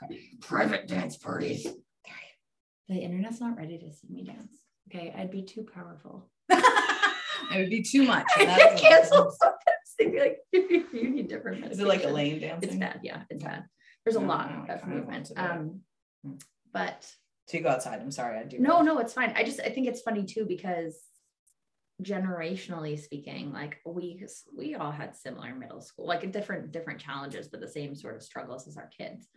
[0.41, 1.65] private dance parties.
[2.87, 4.53] The internet's not ready to see me dance.
[4.87, 6.29] Okay, I'd be too powerful.
[6.49, 8.27] it would be too much.
[8.37, 9.87] I canceled sometimes.
[9.97, 11.65] They'd be like, you need different.
[11.65, 12.69] Is it like medication." Elaine dancing?
[12.69, 12.99] It's bad.
[13.01, 13.65] Yeah, it's bad.
[14.05, 15.25] There's a No, lot no, of movement.
[15.25, 15.43] to do it.
[15.51, 15.81] Um,
[16.25, 16.41] Mm.
[16.71, 17.13] but
[17.47, 18.01] So you go outside.
[18.01, 18.59] I'm sorry, I do.
[18.59, 19.33] no, no, it's fine.
[19.35, 21.01] I just I think it's funny too because
[22.03, 24.23] generationally speaking, like we
[24.55, 28.21] we all had similar middle school, like different different challenges, but the same sort of
[28.23, 29.27] struggles as our kids.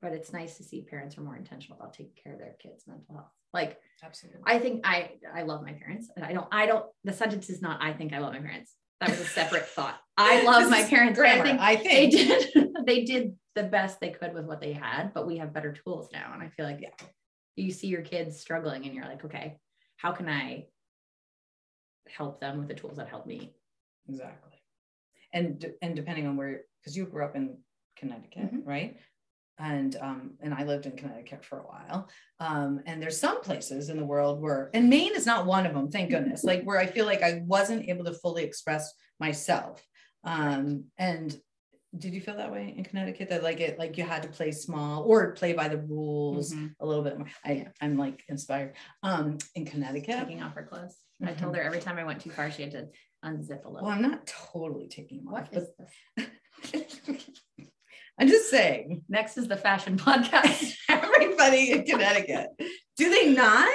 [0.00, 2.84] but it's nice to see parents are more intentional about taking care of their kids'
[2.86, 3.32] mental health.
[3.52, 4.42] Like Absolutely.
[4.46, 6.86] I think I I love my parents, and I don't I don't.
[7.04, 8.74] The sentence is not I think I love my parents.
[9.00, 9.98] That was a separate thought.
[10.16, 11.18] I love my parents.
[11.18, 14.72] I think I think they did they did the best they could with what they
[14.72, 17.06] had, but we have better tools now, and I feel like Yeah.
[17.60, 19.58] You see your kids struggling, and you're like, okay,
[19.96, 20.66] how can I
[22.08, 23.52] help them with the tools that help me?
[24.08, 24.52] Exactly.
[25.32, 27.58] And and depending on where, because you grew up in
[27.96, 28.66] Connecticut, Mhm.
[28.66, 28.96] right?
[29.58, 32.08] And um, and I lived in Connecticut for a while.
[32.38, 35.74] Um, and there's some places in the world where, and Maine is not one of
[35.74, 36.44] them, thank goodness.
[36.50, 39.84] like where I feel like I wasn't able to fully express myself.
[40.24, 41.36] Um, and
[41.96, 43.30] did you feel that way in Connecticut?
[43.30, 46.74] That like it, like you had to play small or play by the rules Mhm.
[46.80, 47.28] a little bit more.
[47.44, 48.74] I I'm like inspired.
[49.02, 50.18] Um, in Connecticut.
[50.18, 50.96] Taking off her clothes.
[51.24, 52.88] I told her every time I went too far, she had to
[53.24, 53.86] unzip a little.
[53.88, 55.68] Well, I'm not totally taking them off, what is
[56.16, 56.28] but
[57.06, 57.28] this?
[58.20, 60.74] I'm just saying, Next is the fashion podcast.
[60.88, 62.48] everybody in Connecticut,
[62.96, 63.68] do they not?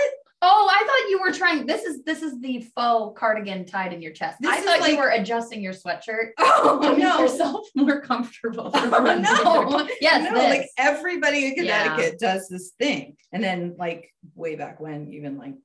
[0.46, 1.66] Oh, I thought you were trying.
[1.66, 4.38] This is this is the faux cardigan tied in your chest.
[4.42, 7.66] This I is thought like- you were adjusting your sweatshirt Oh to make no, yourself
[7.76, 8.70] more comfortable.
[8.70, 9.88] for Oh, no.
[10.02, 10.50] Yes, no, this.
[10.60, 11.84] like everybody in Yeah.
[11.96, 15.56] Connecticut does this thing, and then like way back when, even like,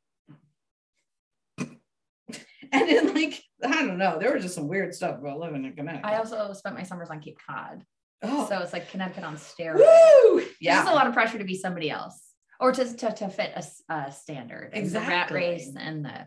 [1.59, 5.73] and then like I don't know, there was just some weird stuff about living in
[5.75, 6.07] Connecticut.
[6.07, 7.83] I also spent my summers on Cape Cod,
[8.23, 9.79] oh, so it's like Connecticut on steroids.
[9.79, 12.28] woo, Yeah, it's a lot of pressure to be somebody else
[12.61, 13.53] or to to, to fit
[13.89, 14.71] a standard.
[14.75, 16.27] And the rat race and the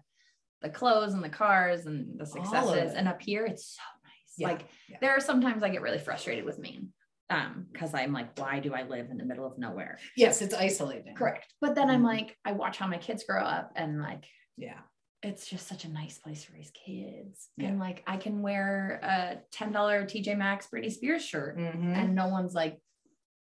[0.62, 2.94] the clothes and the cars and the successes.
[2.94, 4.34] And up here, it's so nice.
[4.38, 4.98] Yeah, Like yeah.
[5.02, 6.90] there are sometimes I get really frustrated with Maine.
[7.32, 9.98] Um, because I'm like, why do I live in the middle of nowhere?
[10.18, 11.16] yes, it's isolating.
[11.16, 11.48] Correct.
[11.62, 12.06] But then I'm Mhm.
[12.08, 14.26] like, I watch how my kids grow up and like
[14.58, 14.80] Yeah,
[15.24, 17.48] it's just such a nice place to raise kids.
[17.58, 17.70] Yeah.
[17.70, 21.96] And like I can wear a $10 TJ Maxx Britney Spears shirt Mhm.
[21.96, 22.80] and no one's like,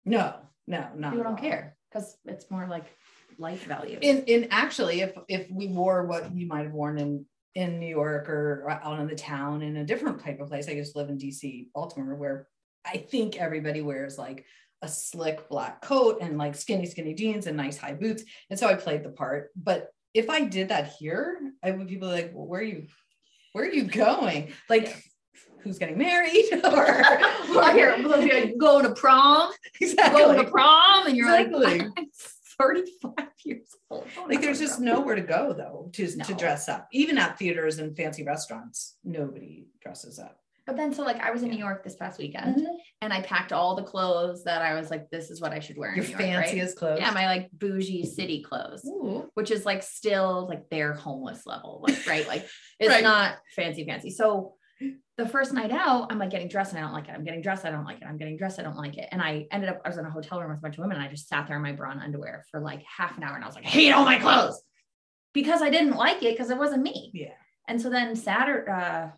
[0.05, 1.11] no, no, no.
[1.11, 2.87] people don't care because it's more like
[3.39, 3.99] life value.
[4.01, 7.25] in in actually if if we wore what you might have worn in
[7.55, 10.73] in New York or out in the town in a different type of place, I
[10.73, 12.49] used to live in DC, Baltimore, where
[12.85, 14.47] I think everybody wears like
[14.81, 18.25] a slick black coat and like skinny, skinny jeans and nice high boots.
[18.49, 19.51] And so I played the part.
[19.55, 22.87] But if I did that here, I would people like, well, where are you,
[23.53, 24.53] where are you going?
[24.69, 25.03] Like.
[25.63, 26.47] Who's getting married?
[26.65, 26.87] or,
[27.97, 30.21] people be like, go to prom, exactly.
[30.21, 31.79] go to prom, and you're Exactly.
[31.79, 32.07] like, I'm
[32.59, 34.07] 35 years old.
[34.29, 37.79] Like there's just prom." nowhere to go though to, to dress up even at theaters
[37.79, 41.51] and fancy restaurants nobody dresses up But then, so like, I was in.
[41.51, 42.75] New York this past weekend, mm-hmm.
[43.01, 45.77] and I packed all the clothes that I was like, this is what I should
[45.77, 45.93] wear.
[45.97, 46.47] Your York, right?
[46.47, 48.85] fanciest clothes Yeah, my like bougie city clothes.
[48.87, 49.29] Ooh.
[49.35, 52.47] which is like still like their homeless level, like right, like
[52.79, 53.03] it's Right.
[53.03, 54.11] not fancy fancy.
[54.11, 54.55] So
[55.19, 57.13] the first night out, I'm like getting dressed and I don't like it.
[57.13, 58.07] I'm getting dressed, I don't like it.
[58.07, 59.09] I'm getting dressed, I don't like it.
[59.13, 60.97] And I ended up, I was in a hotel room with a bunch of women,
[60.97, 63.35] and I just sat there in my bra and underwear for like half an hour,
[63.35, 64.61] and I was like, I hate all my clothes
[65.35, 67.11] because I didn't like it because it wasn't me.
[67.15, 67.35] yeah
[67.69, 69.09] And so then Saturday, uh,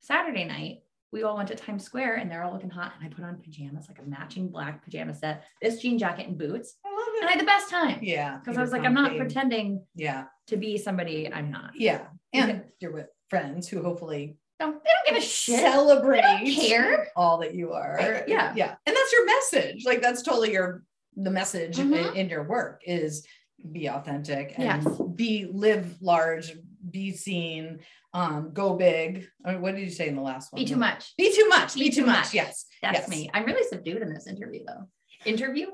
[0.00, 0.78] Saturday night,
[1.12, 2.92] we all went to Times Square and they're all looking hot.
[2.96, 6.38] And I put on pajamas, like a matching black pajama set, this jean jacket and
[6.38, 6.76] boots.
[6.84, 7.20] i love it.
[7.20, 9.18] And I had the best time yeah because I was like, I'm not comfy.
[9.18, 11.72] pretending yeah to be somebody I'm not.
[11.74, 15.60] yeah and you're with friends who hopefully No, they don't give a shit.
[15.60, 17.08] celebrate They don't care.
[17.16, 18.52] all that you are Right, yeah.
[18.54, 20.84] yeah and that's your message like that's totally your
[21.16, 22.14] the message in, Mhm.
[22.14, 23.26] in your work is
[23.72, 25.00] be authentic and Yes.
[25.16, 26.52] be live large
[26.90, 27.80] be seen
[28.12, 30.76] um go big I mean, what did you say in the last one Be too
[30.76, 31.14] much.
[31.16, 31.74] Be too much.
[31.74, 32.26] Be, Be too too much.
[32.26, 32.34] much.
[32.34, 32.66] Yes.
[32.82, 33.08] That's yes.
[33.08, 33.30] me.
[33.34, 34.88] I'm really subdued in this interview though.
[35.24, 35.66] Interview?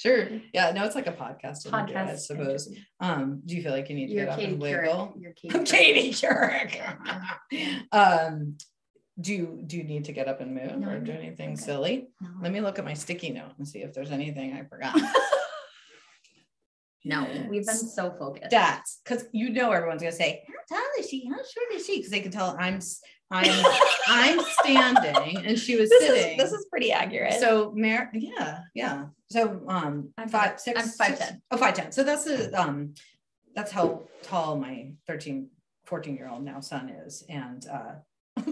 [0.00, 0.28] Sure.
[0.54, 0.70] Yeah.
[0.70, 1.66] No, it's like a podcast.
[1.66, 2.68] interview, I suppose.
[2.68, 2.84] interview.
[3.00, 5.14] Um, do you feel like you need to You're get up and wiggle?
[5.18, 5.54] You're Katie.
[5.58, 7.86] I'm Katie Couric.
[7.92, 8.56] um,
[9.20, 11.56] do you do you need to get up and move No, or do anything I'm
[11.56, 12.08] silly?
[12.18, 12.30] No.
[12.40, 14.98] Let me look at my sticky note and see if there's anything I forgot.
[17.02, 18.52] No, we've been so focused.
[18.52, 21.26] Stats, because you know everyone's gonna say, "How tall is she?
[21.26, 22.78] How short is she?" Because they can tell I'm
[23.30, 23.64] I'm
[24.08, 26.38] I'm standing and she was this sitting.
[26.38, 27.34] is this is pretty accurate.
[27.34, 29.06] So Mar yeah, yeah.
[29.30, 31.40] So um I'm five, five- six, I'm six- 5'10".
[31.52, 31.94] Oh, 5'10.
[31.94, 32.94] So that's a um
[33.54, 35.48] that's how tall my 13,
[35.86, 37.24] 14 year old now son is.
[37.28, 37.94] And uh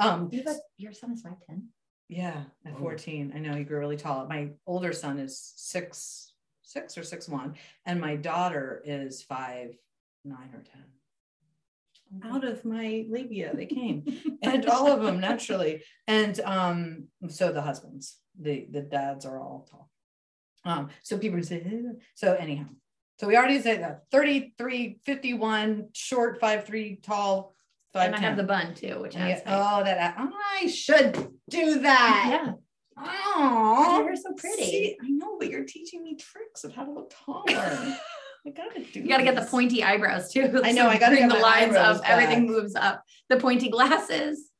[0.00, 1.62] um you have a, your son is 5'10.
[2.08, 2.78] yeah, at Oh.
[2.80, 3.32] 14.
[3.34, 4.26] I know he grew really tall.
[4.28, 6.32] My older son is six,
[6.62, 9.74] six or six one, and my daughter is five,
[10.24, 10.84] nine or ten.
[12.24, 14.04] Out of my labia, they came,
[14.42, 15.82] and all of them naturally.
[16.06, 19.90] And um, so the husbands, the the dads are all tall.
[20.64, 21.64] Um, so people say,
[22.14, 22.66] so anyhow,
[23.18, 27.54] so we already said that 33, 51, short, five, three, tall,
[27.92, 31.14] five, and I have the bun too, which yeah, adds oh, that I should
[31.48, 32.26] do that.
[32.44, 32.52] yeah.
[33.00, 34.96] Oh, Your hair's so pretty.
[35.02, 37.96] I know, but you're teaching me tricks of how to look taller.
[38.48, 39.00] I gotta do.
[39.00, 40.60] You got to get the pointy eyebrows too.
[40.64, 42.00] I know, I gotta bring the lines up.
[42.04, 43.02] Everything moves up.
[43.28, 44.50] The pointy glasses.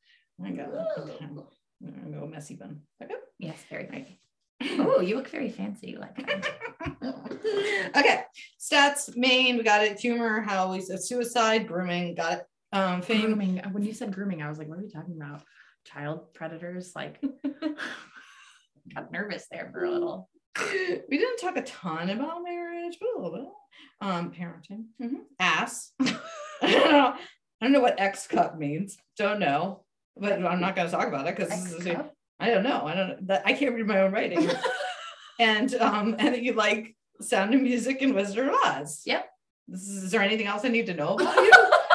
[0.45, 0.87] I got it.
[0.99, 1.25] Okay.
[1.25, 1.45] I'm
[1.83, 2.81] gonna go messy bun.
[3.03, 3.15] Okay.
[3.39, 4.21] Yes, very pretty.
[4.61, 5.97] Oh, you look very fancy.
[5.99, 6.19] Like
[7.97, 8.25] okay.
[8.61, 9.99] Stats, main, we got it.
[10.01, 12.43] Humor, how we said suicide, grooming, got it.
[12.73, 13.23] Um, fame.
[13.23, 13.63] grooming.
[13.73, 15.43] When you said grooming, I was like, what are we talking about?
[15.85, 16.93] Child predators?
[16.95, 17.23] Like,
[18.95, 20.29] got nervous there for a little.
[21.09, 22.68] We didn't talk a ton about marriage,
[23.01, 23.49] but a little bit.
[24.01, 24.85] Um, parenting.
[25.01, 25.23] Mhm.
[25.39, 25.93] Ass.
[26.01, 26.17] I
[26.73, 27.15] don't know.
[27.15, 28.97] I don't know what X cup means.
[29.17, 29.85] Don't know.
[30.17, 32.13] But I'm not gonna talk about it because this is X-cup?
[32.41, 32.87] I don't know.
[32.87, 33.17] I don't know.
[33.23, 34.49] That I can't read my own writing.
[35.41, 39.03] and um, and you like Sound of Music and Wizard of Oz.
[39.07, 39.29] Yep.
[39.69, 41.53] This is, is there anything else I need to know about you?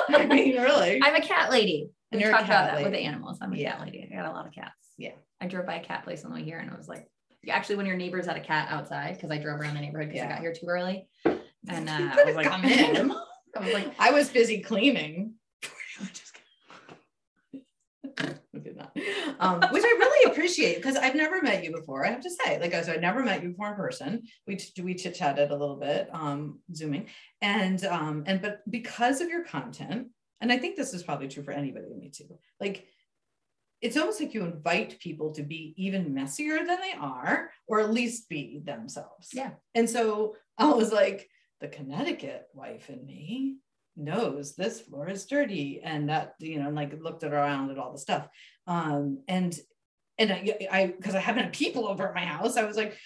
[0.09, 1.01] I mean, really.
[1.03, 1.89] I'm a cat lady.
[2.11, 3.39] And We you're a talked about cat that with the animals.
[3.41, 3.71] I'm a Yeah.
[3.73, 4.07] cat lady.
[4.11, 4.73] I got a lot of cats.
[4.97, 5.13] Yeah.
[5.41, 7.07] I drove by a cat place on the way here and I was like,
[7.49, 10.25] actually, when your neighbors had a cat outside, because I drove around the neighborhood because
[10.25, 11.07] I got here too early.
[11.25, 11.37] And
[11.89, 13.11] uh, I was like, come in.
[13.55, 15.33] I was like, I was busy cleaning.
[16.13, 16.37] Just
[17.51, 18.39] kidding.
[18.51, 18.95] We did not.
[19.39, 22.05] Um, which I really appreciate because I've never met you before.
[22.05, 24.23] I have to say, like I said, I never met you before in person.
[24.47, 27.07] We we chit chatted a little bit, um, zooming,
[27.41, 30.07] and um, and but because of your content,
[30.41, 32.37] and I think this is probably true for anybody me too.
[32.59, 32.85] Like,
[33.83, 37.93] it's almost like you invite people to be even messier than they are, or at
[37.93, 39.29] least be themselves.
[39.33, 39.51] Yeah.
[39.75, 41.29] And so I was like,
[41.59, 43.57] the Connecticut wife in me
[43.95, 47.91] knows this floor is dirty and that you know and like looked around at all
[47.91, 48.27] the stuff
[48.65, 49.59] um and
[50.17, 52.97] and i i because i haven't had people over at my house i was like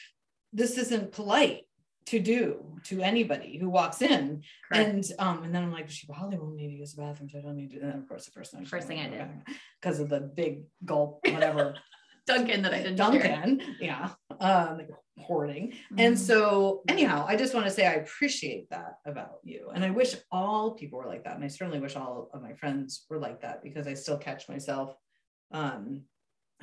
[0.53, 1.66] this isn't polite
[2.07, 4.41] to do to anybody who walks in
[4.71, 4.89] correct.
[4.89, 7.37] and um and then i'm like she probably won't need to use the bathroom so
[7.37, 9.27] i don't need to and then of course the first thing First thing I did.
[9.81, 11.75] because of the big gulp whatever
[12.27, 13.21] Dunkin' that I didn't share.
[13.21, 14.09] Dunkin' yeah
[14.41, 16.17] um like hoarding and Mhm.
[16.17, 19.71] so, anyhow, I just want to say I appreciate that about you.
[19.73, 21.35] And I wish all people were like that.
[21.35, 24.47] And I certainly wish all of my friends were like that because I still catch
[24.47, 24.93] myself.
[25.51, 26.03] Um,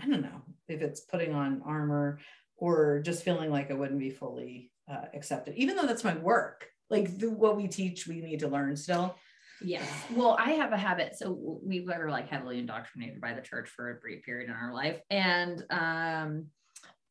[0.01, 2.21] I don't know if it's putting on armor
[2.57, 6.67] or just feeling like I wouldn't be fully uh, accepted, even though that's my work.
[6.91, 9.17] Like the, what we teach, we need to learn still.
[9.63, 9.89] Yes.
[10.13, 11.17] Well, I have a habit.
[11.17, 14.75] So we were like heavily indoctrinated by the church for a brief period in our
[14.75, 15.01] life.
[15.11, 16.47] And um,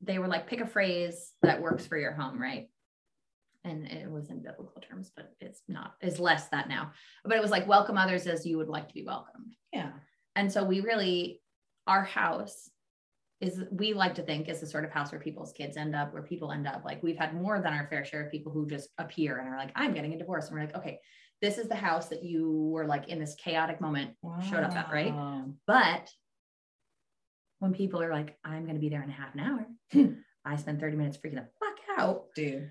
[0.01, 2.69] they were like, pick a phrase that works for your home, right?
[3.63, 6.91] And it was in biblical terms, but it's not, is less that now.
[7.23, 9.55] But it was like, welcome others as you would like to be welcomed.
[9.71, 9.91] Yeah.
[10.35, 11.41] And so we really,
[11.87, 12.69] our house
[13.47, 16.13] is, we like to think is the sort of house where people's kids end up,
[16.13, 16.83] where people end up.
[16.85, 19.57] Like we've had more than our fair share of people who just appear and are
[19.57, 20.47] like, I'm getting a divorce.
[20.47, 20.99] And we're like, okay,
[21.41, 24.11] this is the house that you were like in this chaotic moment
[24.49, 25.13] showed up at, right?
[25.67, 26.09] But
[27.59, 29.67] when people are like, I'm going to be there in a half an hour.
[30.45, 32.25] I spend 30 minutes freaking the fuck out.
[32.35, 32.69] Dude.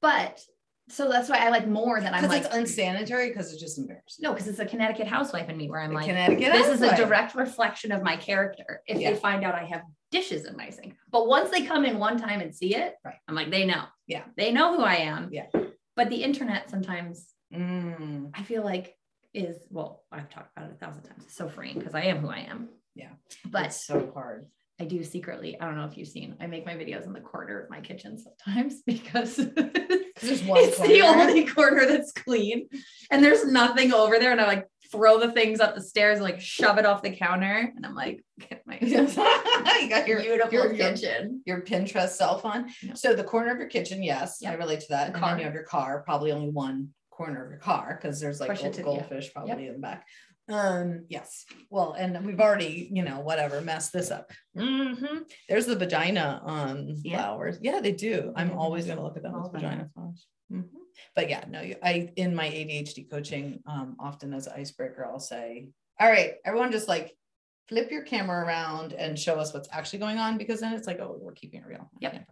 [0.00, 0.40] But
[0.88, 4.22] so that's why I like more than I'm like, it's unsanitary because it's just embarrassing.
[4.22, 6.82] no, because it's a Connecticut housewife in me where I'm The like, Connecticut this is
[6.82, 9.10] a direct reflection of my character if Yeah.
[9.12, 10.94] they find out I have dishes in my sink.
[11.10, 13.16] But once they come in one time and see it, Right.
[13.28, 13.84] I'm like, they know.
[14.06, 14.24] Yeah.
[14.36, 15.30] They know who I am.
[15.32, 15.46] Yeah.
[15.96, 18.30] But the internet sometimes Mm.
[18.34, 18.96] I feel like
[19.32, 21.24] is well, I've talked about it a thousand times.
[21.24, 22.68] It's so freeing because I am who I am.
[22.96, 23.10] Yeah.
[23.46, 24.46] But It's so hard.
[24.80, 27.20] I do secretly, I don't know if you've seen, I make my videos in the
[27.20, 32.68] corner of my kitchen sometimes because there's one it's the only corner that's clean
[33.10, 34.32] and there's nothing over there.
[34.32, 37.10] And I like throw the things up the stairs and like shove it off the
[37.14, 37.72] counter.
[37.76, 41.42] And I'm like, get my you got your beautiful your- your- kitchen.
[41.46, 42.68] your Pinterest cell phone.
[42.82, 42.94] Yeah.
[42.94, 45.06] So the corner of your kitchen, yes, I relate to that.
[45.08, 45.30] And Car.
[45.30, 48.50] then you have your car, probably only one corner of your car because there's like
[48.50, 48.84] Push it gold- to- yeah.
[49.08, 50.04] goldfish probably in the back.
[50.48, 51.46] Um, yes.
[51.70, 54.30] Well, and we've already, you know, whatever, messed this up.
[54.56, 54.92] hmm
[55.48, 57.18] There's the vagina um Yeah.
[57.18, 57.58] flowers.
[57.62, 58.32] Yeah, they do.
[58.36, 60.26] I'm always gonna look at them as vagina flowers.
[60.52, 60.68] Mhm.
[61.16, 65.18] But yeah, no, you, I in my ADHD coaching, um, often as an icebreaker, I'll
[65.18, 67.16] say, all right, everyone just like
[67.68, 71.00] flip your camera around and show us what's actually going on because then it's like,
[71.00, 71.90] oh, we're keeping it real.
[72.00, 72.28] Yep.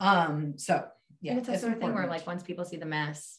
[0.00, 0.88] Um, so
[1.20, 3.38] yeah, and it's that sort of thing where like once people see the mess,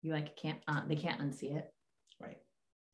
[0.00, 1.70] you like can't, uh, they can't unsee it.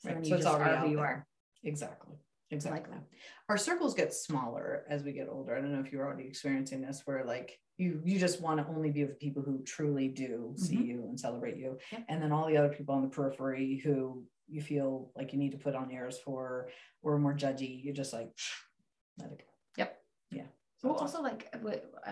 [0.05, 0.17] So Right.
[0.17, 1.27] then So it's just you are.
[1.63, 2.17] Exactly.
[2.51, 2.93] Exactly.
[2.93, 3.03] like.
[3.49, 5.57] Our circles get smaller as we get older.
[5.57, 8.67] I don't know if you're already experiencing this, where like you you just want to
[8.73, 10.85] only be with people who truly do see Mhm.
[10.87, 12.05] you and celebrate you, Yep.
[12.09, 15.53] and then all the other people on the periphery who you feel like you need
[15.53, 16.69] to put on airs for
[17.03, 18.31] or more judgy, you're just like
[19.19, 19.45] let it go.
[19.79, 20.05] Yep.
[20.31, 20.47] Yeah.
[20.77, 21.49] So Well, also like,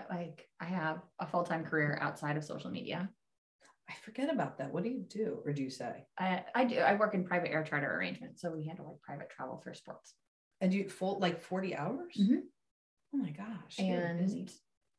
[0.09, 3.13] like I have a full-time career outside of social media.
[3.89, 4.73] I forget about that.
[4.73, 6.05] What do you do, or do you say?
[6.17, 8.41] I, I do, I work in private air charter arrangements.
[8.41, 10.13] So we handle like private travel for sports.
[10.61, 12.13] And you full like forty hours?
[12.19, 12.41] Mhm.
[13.13, 13.77] Oh my gosh.
[13.77, 14.47] and busy.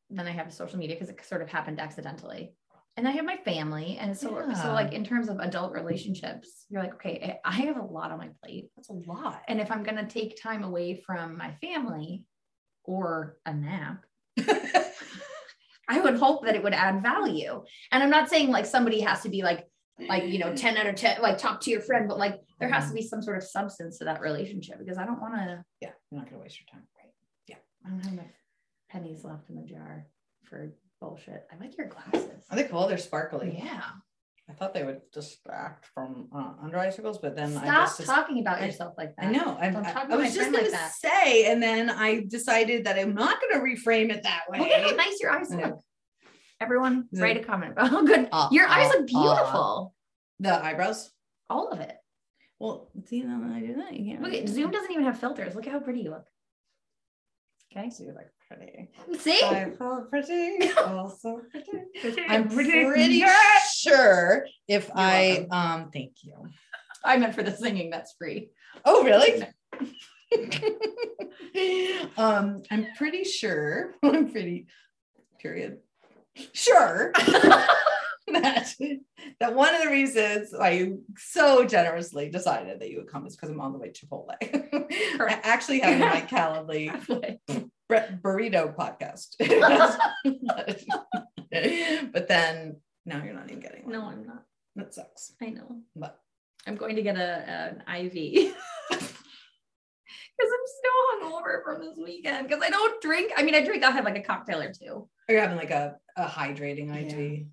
[0.09, 2.53] then I have social media because it sort of happened accidentally.
[2.97, 3.97] And I have my family.
[3.99, 4.53] And so, Yeah.
[4.53, 8.19] so like in terms of adult relationships, you're like, okay, I have a lot on
[8.19, 8.69] my plate.
[8.77, 9.41] That's a lot.
[9.49, 12.23] And if I'm going to take time away from my family
[12.85, 14.05] or a nap,
[15.87, 17.63] I would hope that it would add value.
[17.91, 19.67] And I'm not saying like somebody has to be like,
[20.09, 22.69] like, you know, 10 out of 10, like talk to your friend, but like there
[22.69, 25.63] has to be some sort of substance to that relationship because I don't want to,
[25.81, 26.87] yeah, you're not gonna waste your time.
[26.97, 27.13] Right.
[27.47, 27.55] Yeah.
[27.85, 28.25] I don't have enough
[28.89, 30.07] pennies left in the jar
[30.43, 31.47] for bullshit.
[31.51, 32.45] I like your glasses.
[32.49, 32.87] Are they cool?
[32.87, 33.55] They're sparkly.
[33.57, 33.83] Yeah.
[34.47, 38.39] I thought they would distract from uh, under icicles, but then I Stop just talking
[38.41, 39.25] about I- yourself like that.
[39.25, 39.57] I know.
[39.59, 40.91] I, Don't I, talk I to was just gonna like that.
[40.93, 44.59] say, and then I decided that I'm not gonna reframe it that way.
[44.59, 45.79] Look at how nice your eyes I look.
[46.61, 49.93] Everyone, write it- a comment about how good Uh, your eyes uh, look beautiful.
[50.39, 51.11] The eyebrows.
[51.49, 51.95] All of it.
[52.59, 54.21] Well, see, that I do that, you can't.
[54.23, 54.47] Look at.
[54.47, 55.55] Zoom doesn't even have filters.
[55.55, 56.25] Look at how pretty you look.
[57.75, 57.89] Okay.
[57.89, 58.89] So you're like pretty.
[59.19, 59.41] See?
[59.43, 60.69] I feel pretty.
[60.77, 61.71] Also pretty.
[62.27, 63.23] I'm I'm pretty
[63.73, 66.33] sure if You're I um thank you.
[67.03, 67.89] I meant for the singing.
[67.89, 68.49] That's free.
[68.83, 69.43] Oh really?
[72.17, 73.93] um, I'm pretty sure.
[74.03, 74.67] I'm pretty.
[75.39, 75.79] Period.
[76.53, 77.11] Sure.
[78.27, 78.73] that
[79.39, 83.35] that one of the reasons why you so generously decided that you would come is
[83.35, 84.27] because I'm on the way to Chipotle.
[84.41, 89.35] I actually have my Calendly burrito podcast.
[92.13, 93.93] but then now you're not even getting one.
[93.93, 94.43] no, I'm not.
[94.75, 95.33] That sucks.
[95.41, 95.77] I know.
[95.95, 96.19] But
[96.67, 98.53] I'm going to get a an IV.
[98.89, 98.91] Because
[100.41, 102.47] I'm still hungover from this weekend.
[102.47, 103.31] Because I don't drink.
[103.37, 103.83] I mean, I drink.
[103.83, 105.07] I'll have like a cocktail or two.
[105.29, 107.45] are you having like a, a hydrating IV?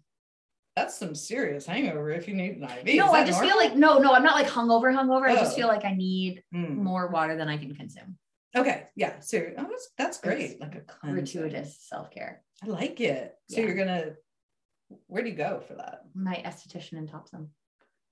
[0.74, 2.96] That's some serious hangover if you need an IV.
[2.96, 4.14] no, I just feel like no, no.
[4.14, 5.28] I'm not like hungover, hungover.
[5.28, 5.56] I just Oh.
[5.56, 6.76] feel like I need Mm.
[6.76, 8.16] more water than I can consume.
[8.54, 8.88] Okay.
[8.96, 9.18] Yeah.
[9.20, 10.50] So oh, that's that's great.
[10.52, 11.40] It's like a cleansing.
[11.40, 12.42] Gratuitous self care.
[12.62, 13.34] I like it.
[13.48, 13.66] So Yeah.
[13.66, 14.12] you're gonna
[15.06, 16.02] where do you go for that?
[16.14, 17.50] My esthetician in Thompson.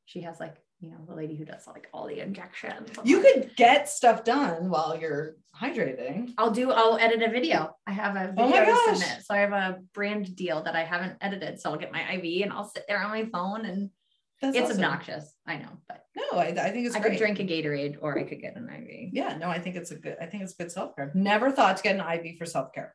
[0.06, 2.88] She has like you know the lady who does like all the injections.
[3.04, 6.32] You could get stuff done while you're hydrating.
[6.38, 6.72] I'll do.
[6.72, 7.76] I'll edit a video.
[7.86, 8.98] I have a video Oh my to gosh.
[8.98, 9.24] submit.
[9.24, 11.60] So I have a brand deal that I haven't edited.
[11.60, 13.90] So I'll get my IV and I'll sit there on my phone and
[14.40, 14.84] That's it's awesome.
[14.84, 15.34] obnoxious.
[15.46, 17.12] I know, but No, I, I think it's I great.
[17.12, 19.10] could drink a Gatorade or I could get an IV.
[19.12, 20.16] Yeah, no, I think it's a good.
[20.20, 21.10] I think it's good self care.
[21.14, 22.94] Never thought to get an IV for self care.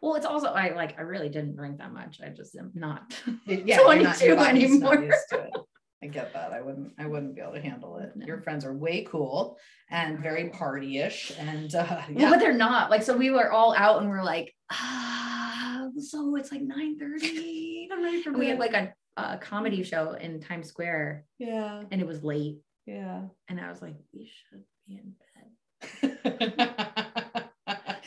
[0.00, 2.20] Well, it's also I like I really didn't drink that much.
[2.24, 3.14] I just am not.
[3.46, 5.02] Yeah, you're not- your 22 not anymore.
[5.02, 5.50] it.
[6.02, 6.52] I get that.
[6.52, 6.92] I wouldn't.
[6.98, 8.10] I wouldn't be able to handle it.
[8.14, 8.26] No.
[8.26, 9.56] Your friends are way cool
[9.90, 12.90] and very party-ish, and uh, Well, yeah, but they're not.
[12.90, 17.88] Like, so we were all out and we're like, ah, so it's like 9 30.
[17.90, 22.00] I'm ready for We had like a, a comedy show in Times Square yeah, and
[22.00, 22.58] it was late.
[22.86, 23.22] yeah.
[23.48, 26.18] And I was like, we should be in bed.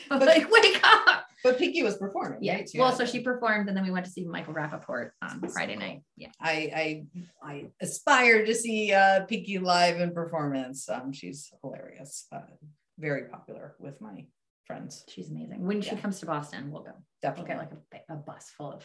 [0.09, 1.25] but, like, wake up.
[1.43, 2.39] but Pinky was performing.
[2.41, 2.55] Yeah.
[2.55, 2.69] right?
[2.75, 6.01] Well, so she performed and then we went to see Michael Rapaport on Friday night.
[6.15, 6.29] Yeah.
[6.41, 7.05] I
[7.43, 10.89] I I aspire to see uh Pinky live in performance.
[10.89, 12.27] Um, she's hilarious.
[12.31, 12.41] Uh,
[12.99, 14.25] very popular with my
[14.65, 15.03] friends.
[15.07, 15.65] She's amazing.
[15.65, 16.91] When she comes to Boston, we'll go.
[16.91, 18.83] We'll Definitely, get like a, a bus full of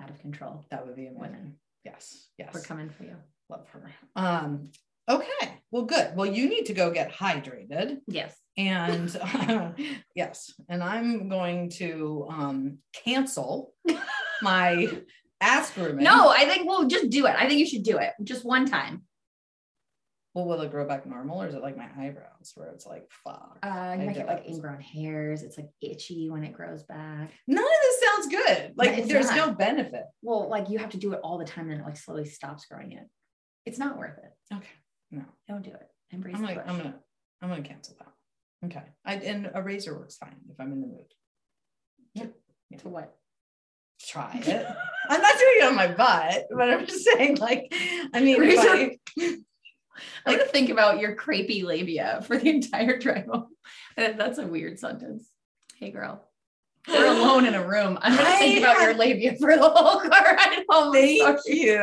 [0.00, 0.64] out of control.
[0.70, 1.20] that would be amazing.
[1.20, 1.56] women.
[1.84, 2.50] Yes, yes.
[2.52, 3.16] We're coming for you.
[3.48, 3.90] Love her.
[4.16, 4.70] Um,
[5.08, 5.60] okay.
[5.70, 6.16] Well, good.
[6.16, 7.98] Well, you need to go get hydrated.
[8.08, 8.36] Yes.
[8.56, 9.16] And
[10.14, 13.74] yes, and I'm going to um cancel
[14.42, 14.88] my
[15.40, 15.98] aspirin.
[15.98, 17.36] No, I think we'll just do it.
[17.36, 19.02] I think you should do it just one time.
[20.34, 23.10] Well, will it grow back normal or is it like my eyebrows where it's like
[23.24, 23.58] fuck?
[23.62, 25.42] Uh, I you might get like ingrown hairs.
[25.42, 27.30] It's like itchy when it grows back.
[27.46, 28.72] None of this sounds good.
[28.76, 29.36] Like there's not.
[29.36, 30.04] no benefit.
[30.22, 32.66] Well, like you have to do it all the time, and it like slowly stops
[32.66, 33.04] growing it.
[33.64, 34.54] It's not worth it.
[34.54, 34.66] Okay.
[35.10, 35.24] No.
[35.48, 35.88] Don't do it.
[36.10, 36.64] Embrace I'm like, bush.
[36.68, 36.94] I'm gonna
[37.42, 38.66] I'm gonna cancel that.
[38.66, 38.84] Okay.
[39.04, 41.12] I and a razor works fine if I'm in the mood.
[42.14, 42.26] Yeah.
[42.78, 43.14] To what?
[44.04, 44.66] Try it.
[45.08, 47.72] I'm not doing it on my butt, but I'm just saying, like,
[48.12, 48.98] I mean, if I-
[50.26, 53.48] I'm gonna think about your crepey labia for the entire drive home.
[53.96, 55.30] That's a weird sentence.
[55.76, 56.28] Hey, girl.
[56.88, 57.98] We're alone in a room.
[58.02, 60.92] I'm gonna think about your labia for the whole car ride home.
[60.92, 61.40] Thank sorry.
[61.46, 61.78] you.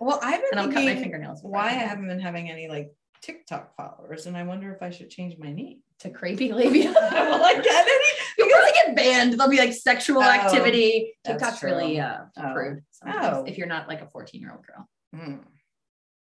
[0.00, 1.40] Well, I've been And I'll cut my thinking fingernails.
[1.42, 2.90] why I haven't been having any like
[3.22, 5.80] TikTok followers, and I wonder if I should change my name.
[6.00, 6.88] to crepey labia.
[6.92, 8.04] Will I get any?
[8.38, 9.32] You'll probably get banned.
[9.32, 11.14] There'll be like sexual Oh, activity.
[11.24, 11.70] TikTok's true.
[11.70, 12.74] really uh, Oh.
[13.06, 13.44] Oh.
[13.46, 14.88] if you're not like a 14 year old girl.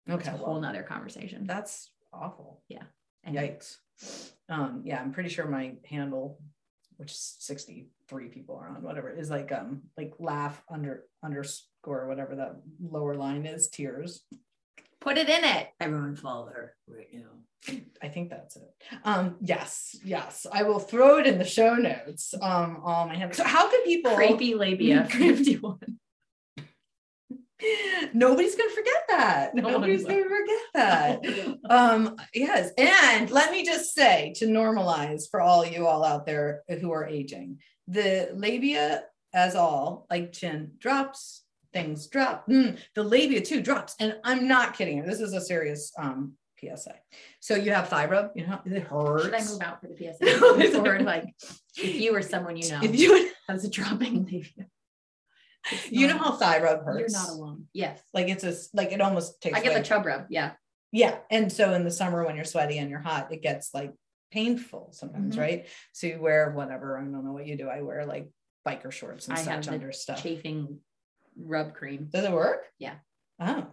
[0.05, 1.47] It's Okay, a whole nother conversation.
[1.47, 2.61] that's awful.
[3.23, 3.77] And Yikes.
[4.49, 6.37] Um, yeah, I'm pretty sure my handle,
[7.03, 12.35] which is 63 people are on, whatever, is like um like laugh under underscore whatever
[12.35, 14.23] that lower line is, tears.
[15.01, 15.67] Put it in it.
[15.81, 17.81] Everyone follow her right now.
[18.01, 18.73] I think that's it.
[19.03, 20.45] Um, yes, yes.
[20.51, 22.33] I will throw it in the show notes.
[22.41, 23.35] Um, all my hands.
[23.35, 25.79] So how can people Crepey labia 51.
[28.13, 29.55] Nobody's gonna forget that.
[29.55, 31.57] No Nobody's gonna forget that.
[31.69, 32.71] um, yes.
[32.77, 37.07] And let me just say to normalize for all you all out there who are
[37.07, 39.03] aging, the labia
[39.33, 41.43] as all, like chin drops,
[41.73, 42.47] things drop.
[42.47, 43.95] Mm, the labia too drops.
[43.99, 45.03] And I'm not kidding you.
[45.03, 46.33] This is a serious um
[46.63, 46.95] PSA.
[47.39, 49.25] So you have fibro, you know, it hurts.
[49.25, 50.79] Should I move out for the PSA?
[50.89, 51.25] or like
[51.77, 54.67] if you or someone you know If you has a dropping labia.
[55.89, 56.99] You know how thigh rub hurts.
[57.13, 57.65] you're not alone.
[57.73, 58.01] Yes.
[58.13, 60.25] Like it's a like it almost takes I get the chub rub.
[60.29, 60.51] Yeah.
[60.91, 61.17] Yeah.
[61.31, 63.93] And so in the summer when you're sweaty and you're hot, it gets like
[64.31, 65.39] painful sometimes, Mhm.
[65.39, 65.67] right?
[65.93, 66.97] So you wear whatever.
[66.97, 67.69] I don't know what you do.
[67.69, 68.29] I wear like
[68.67, 70.21] biker shorts and I have such under stuff.
[70.21, 70.79] Chafing
[71.37, 72.09] rub cream.
[72.11, 72.65] Does it work?
[72.77, 72.95] Yeah.
[73.39, 73.67] Oh,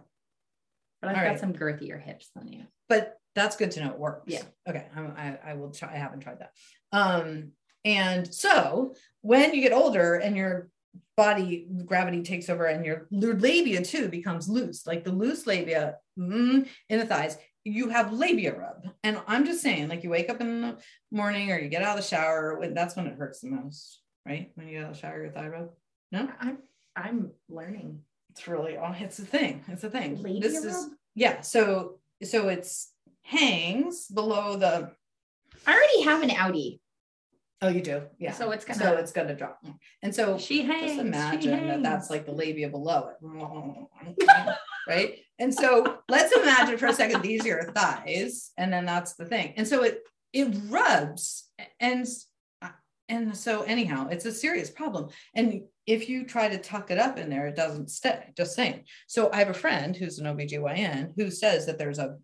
[1.01, 1.39] But I've All got right.
[1.39, 2.63] some girthier hips than you.
[2.89, 4.25] but that's good to know it works.
[4.27, 4.43] Yeah.
[4.67, 4.85] Okay.
[4.95, 5.93] I'm, I, I will try.
[5.93, 6.51] I haven't tried that.
[6.91, 7.51] Um,
[7.85, 10.69] and so when you get older and your
[11.17, 15.97] body gravity takes over and your your labia too becomes loose, like the loose labia
[16.17, 18.89] mm, in the thighs, you have labia rub.
[19.03, 20.77] And I'm just saying, like you wake up in the
[21.11, 24.01] morning or you get out of the shower, when that's when it hurts the most,
[24.25, 24.51] right?
[24.55, 25.69] When you get out of the shower, your thigh rub.
[26.11, 26.57] No, I'm
[26.95, 27.99] I'm learning.
[28.31, 29.63] it's really oh, it's a thing.
[29.67, 30.21] It's a thing.
[30.21, 31.41] Labia this is yeah.
[31.41, 32.91] So so it's
[33.23, 34.91] hangs below the
[35.65, 36.80] I already have an Audi.
[37.63, 38.31] Oh, you do, yeah.
[38.31, 39.63] So it's gonna- so it's gonna drop,
[40.01, 40.93] and so She hangs.
[40.93, 43.87] just imagine that that's like the labia below it,
[44.87, 45.19] right?
[45.37, 49.25] And so let's imagine for a second these are your thighs, and then that's the
[49.25, 50.01] thing, and so it
[50.33, 51.49] it rubs,
[51.79, 52.07] and
[53.09, 57.17] and so anyhow, it's a serious problem, and if you try to tuck it up
[57.19, 58.29] in there, it doesn't stay.
[58.37, 58.85] Just saying.
[59.07, 62.17] So I have a friend who's an OBGYN who says that there's a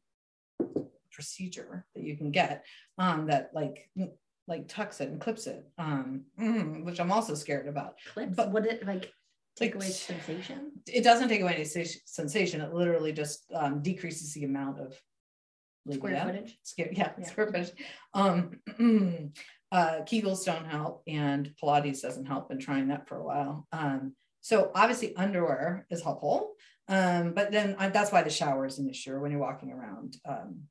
[1.12, 2.64] procedure that you can get
[2.98, 3.90] um, that like
[4.48, 7.96] like tucks it and clips it, um, mm, which I'm also scared about.
[8.14, 8.36] clips.
[8.36, 9.12] but- would it like
[9.58, 10.72] take Like, away sensation?
[10.88, 12.62] It doesn't take away any sens- sensation.
[12.62, 15.00] It literally just um, decreases the amount of
[15.92, 16.26] Square labia.
[16.26, 16.60] footage.
[16.64, 17.26] Sca- yeah, Yeah.
[17.26, 17.72] square footage.
[18.14, 18.60] Um,
[19.72, 22.50] uh, Kegels don't help, and Pilates doesn't help.
[22.50, 23.68] Been trying that for a while.
[23.72, 26.54] Um, so obviously underwear is helpful,
[26.88, 30.16] um, but then uh, that's why the shower is an issue when you're walking around
[30.26, 30.64] um,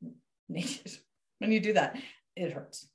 [0.48, 0.92] naked.
[1.38, 1.96] When you do that,
[2.36, 2.88] it hurts.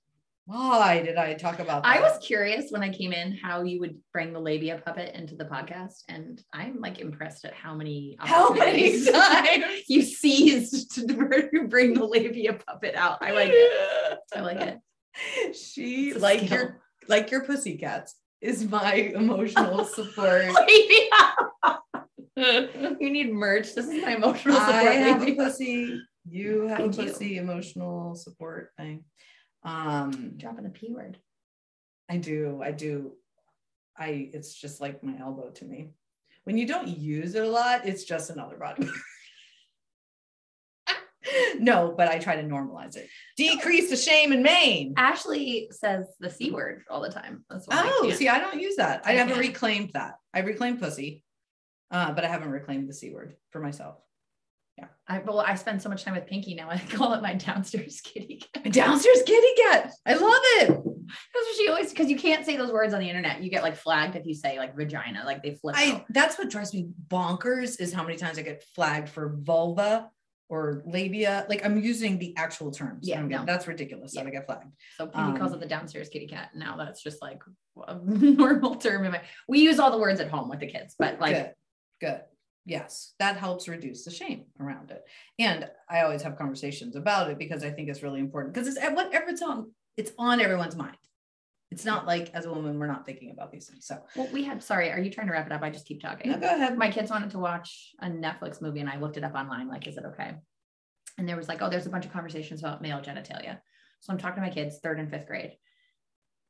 [0.45, 1.85] Why did I talk about?
[1.85, 5.35] I was curious when I came in how you would bring the labia puppet into
[5.35, 9.83] the podcast, and I'm like impressed at how many How many times?
[9.87, 11.05] you seized to
[11.69, 13.19] bring the labia puppet out.
[13.21, 14.19] I like it.
[14.35, 14.79] I like it.
[15.55, 16.57] She like skill.
[16.57, 20.45] your like your pussycats is my emotional support.
[22.37, 23.75] You need merch.
[23.75, 24.73] This is my emotional support.
[24.73, 26.01] I have a pussy.
[26.29, 27.03] You have a Thank you.
[27.03, 29.03] pussy emotional support thing.
[29.63, 31.17] Um, Dropping the p word.
[32.09, 32.61] I do.
[32.63, 33.13] I do.
[33.97, 34.29] I.
[34.33, 35.91] It's just like my elbow to me.
[36.43, 38.89] When you don't use it a lot, it's just another body.
[41.59, 43.07] no, but I try to normalize it.
[43.37, 44.93] Decrease the shame and main.
[44.97, 47.45] Ashley says the c word all the time.
[47.49, 47.83] That's why.
[47.85, 48.17] Oh, can't.
[48.17, 49.01] see, I don't use that.
[49.05, 50.15] I I haven't reclaimed that.
[50.33, 51.23] I reclaimed pussy,
[51.91, 53.97] uh, but I haven't reclaimed the c word for myself.
[55.07, 56.69] I well, I spend so much time with Pinky now.
[56.71, 58.71] I call it my downstairs kitty cat.
[58.71, 59.91] Downstairs kitty cat.
[60.05, 60.69] I love it.
[60.69, 63.43] That's what she always because you can't say those words on the internet.
[63.43, 65.75] You get like flagged if you say like vagina, like they flip.
[65.77, 66.05] I out.
[66.09, 70.09] that's what drives me bonkers is how many times I get flagged for vulva
[70.47, 71.45] or labia.
[71.49, 73.07] Like I'm using the actual terms.
[73.07, 73.43] Yeah, no.
[73.45, 74.71] that's ridiculous that I get flagged.
[74.97, 76.51] So Pinky calls Um, it the downstairs kitty cat.
[76.55, 77.41] Now that's just like
[77.87, 79.21] a normal term in my.
[79.49, 81.53] We use all the words at home with the kids, but like good,
[81.99, 82.21] good.
[82.65, 85.01] Yes, that helps reduce the shame around it.
[85.39, 88.77] And I always have conversations about it because I think it's really important because it's
[88.77, 90.97] at whatever it's on, it's on everyone's mind.
[91.71, 93.87] It's not like as a woman, we're not thinking about these things.
[93.87, 94.61] So well, we had.
[94.61, 95.63] Sorry, are you trying to wrap it up?
[95.63, 96.29] I just keep talking.
[96.29, 96.77] no, go ahead.
[96.77, 99.87] my kids wanted to watch a Netflix movie and I looked it up online, like,
[99.87, 100.35] is it okay?
[101.17, 103.59] And there was like, oh, there's a bunch of conversations about male genitalia.
[104.01, 105.51] So I'm talking to my kids, third and fifth grade.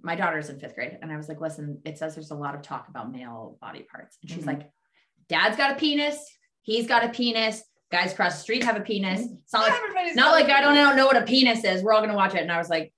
[0.01, 0.97] My daughter's in fifth grade.
[1.01, 3.84] And I was like, listen, it says there's a lot of talk about male body
[3.91, 4.18] parts.
[4.22, 4.47] And she's Mhm.
[4.47, 4.72] like,
[5.32, 6.23] dad's got a penis.
[6.61, 7.63] He's got a penis.
[7.91, 9.21] Guys across the street have a penis.
[9.21, 9.34] Mm-hmm.
[9.43, 10.49] It's not like, Everybody's not like.
[10.49, 11.82] I don't know what a penis is.
[11.84, 12.41] We're all going to watch it.
[12.41, 12.93] And I was like,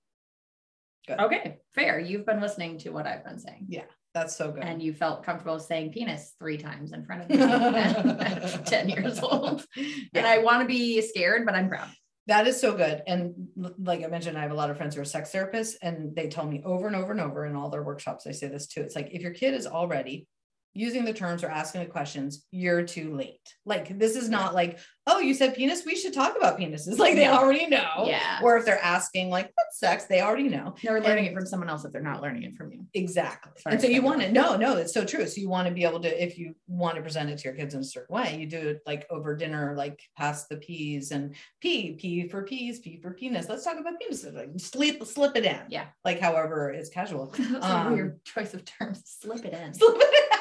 [1.07, 1.19] Good.
[1.19, 1.99] okay, fair.
[1.99, 3.86] You've been listening to what I've been saying Yeah.
[4.13, 4.63] That's so good.
[4.63, 9.19] and you felt comfortable saying penis three times in front of me at 10 years
[9.19, 9.65] old.
[10.13, 11.89] And I want to be scared, but I'm proud.
[12.27, 13.01] That is so good.
[13.07, 13.47] And
[13.79, 16.27] like I mentioned, I have a lot of friends who are sex therapists, and they
[16.29, 18.81] tell me over and over and over in all their workshops, I say this too.
[18.81, 20.27] It's like if your kid is already
[20.74, 23.39] using the terms or asking the questions, you're too late.
[23.65, 26.97] Like this is not like, oh, you said penis, we should talk about penises.
[27.03, 27.38] Like they Yeah.
[27.38, 28.05] already know.
[28.07, 28.39] Yeah.
[28.41, 30.76] Or if they're asking like what's sex, they already know.
[30.82, 32.86] They're learning And- it from someone else if they're not learning it from you.
[32.93, 33.51] Exactly.
[33.61, 35.28] Sorry and so you want to no, no, it's so true.
[35.28, 37.53] So you want to be able to, if you want to present it to your
[37.55, 41.11] kids in a certain way, you do it like over dinner, like pass the peas
[41.11, 43.47] and P, P for peas, P for penis.
[43.49, 44.34] Let's talk about penises.
[44.34, 45.59] Like slip, slip it in.
[45.69, 45.86] Yeah.
[46.05, 47.28] Like however is casual.
[47.38, 49.03] That's Um, a weird choice of terms.
[49.05, 49.74] Slip it in.
[49.74, 50.32] Slip it in.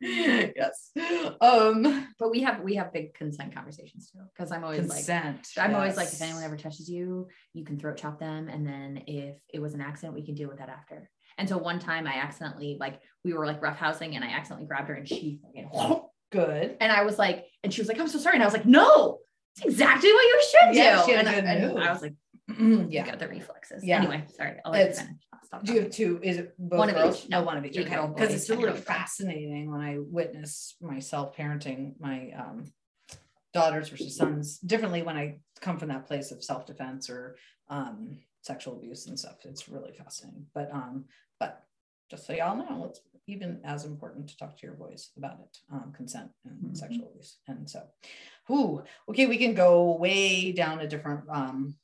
[0.00, 0.90] Yes.
[1.40, 4.20] Um But we have we have big consent conversations too.
[4.34, 5.08] Because I'm always like.
[5.58, 8.48] I'm always like, if anyone ever touches you, you can throat chop them.
[8.48, 11.10] And then if it was an accident, we can deal with that after.
[11.38, 14.88] And so one time I accidentally, like, we were like roughhousing and I accidentally grabbed
[14.88, 15.40] her and she
[16.32, 16.76] good.
[16.80, 18.34] and I was like, and she was like, I'm so sorry.
[18.36, 19.18] And I was like, no,
[19.56, 21.12] it's exactly what you should Yeah, do.
[21.12, 21.78] and, good and.
[21.82, 22.14] I was like,
[22.50, 23.82] Mm, yeah, got the reflexes.
[23.82, 23.98] Yeah.
[24.00, 24.56] Anyway, sorry.
[24.64, 25.22] I'll let you finish.
[25.54, 26.20] I'll Do you have two?
[26.22, 27.24] Is it both One of girls?
[27.24, 27.30] each.
[27.30, 27.76] No, one of each.
[27.78, 27.84] Okay.
[27.84, 32.72] Because it's really 10-year-old fascinating when I witness myself parenting my um,
[33.52, 37.36] daughters versus sons differently when I come from that place of self defense or
[37.68, 39.36] um, sexual abuse and stuff.
[39.44, 40.46] It's really fascinating.
[40.54, 41.04] But um,
[41.38, 41.62] but
[42.10, 45.58] just so y'all know, it's even as important to talk to your boys about it,
[45.72, 46.76] um, consent and Mhm.
[46.76, 47.38] sexual abuse.
[47.48, 47.82] And so,
[48.48, 51.74] whoo, okay, we can go way down a different um,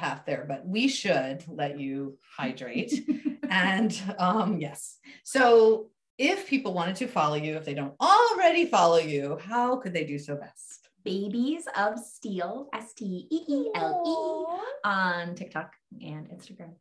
[0.00, 2.92] path there, but we should let you hydrate.
[3.50, 8.98] and um, yes, so if people wanted to follow you, if they don't already follow
[8.98, 10.88] you, how could they do so best?
[11.04, 15.70] Babies of Steele, S T E E L E, on TikTok
[16.12, 16.74] and Instagram.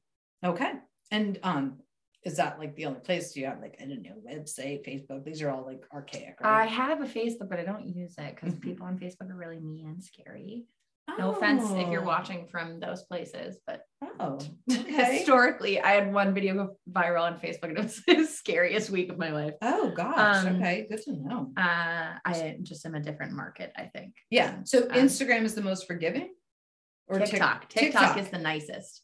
[0.44, 0.72] Okay.
[1.12, 1.80] And um,
[2.24, 3.32] is that like the only place?
[3.32, 5.24] Do you have like, I don't know, website, Facebook?
[5.24, 8.54] These are all like archaic, I have a Facebook, but I don't use it because
[8.56, 8.62] Mhm.
[8.62, 10.66] people on Facebook are really mean and scary.
[11.18, 12.08] No offense if you're Oh.
[12.08, 13.82] watching from those places, but
[14.20, 14.40] Oh,
[14.72, 15.18] okay.
[15.18, 19.12] historically, I had one video go viral on Facebook and it was the scariest week
[19.12, 19.54] of my life.
[19.62, 20.46] oh gosh.
[20.46, 20.88] Um, okay.
[20.90, 21.52] Good to know.
[21.58, 24.14] Uh, I just am a different market, I think.
[24.30, 24.60] Yeah.
[24.66, 26.30] So um, Instagram is the most forgiving?
[27.08, 27.70] Or TikTok.
[27.70, 28.18] TikTok.
[28.20, 29.02] is the nicest.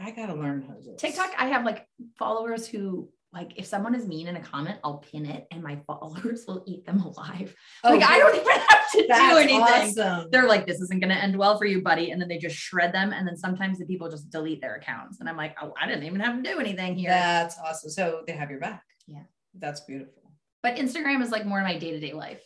[0.00, 0.94] I gotta learn how to do.
[0.98, 1.86] TikTok, I have like
[2.18, 5.78] followers who like if someone is mean in a comment, I'll pin it and my
[5.86, 7.54] followers will eat them alive.
[7.84, 9.60] Oh, like I don't even have to do Oh, anything.
[9.60, 10.28] awesome.
[10.30, 12.12] They're like, this isn't gonna end well for you, buddy.
[12.12, 13.12] And then they just shred them.
[13.12, 15.20] And then sometimes the people just delete their accounts.
[15.20, 17.10] And I'm like, oh, I didn't even have to do anything here.
[17.10, 17.90] That's awesome.
[17.90, 18.82] So they have your back.
[19.06, 19.24] Yeah.
[19.58, 20.32] That's beautiful.
[20.62, 22.40] But Instagram is like more my day-to-day life.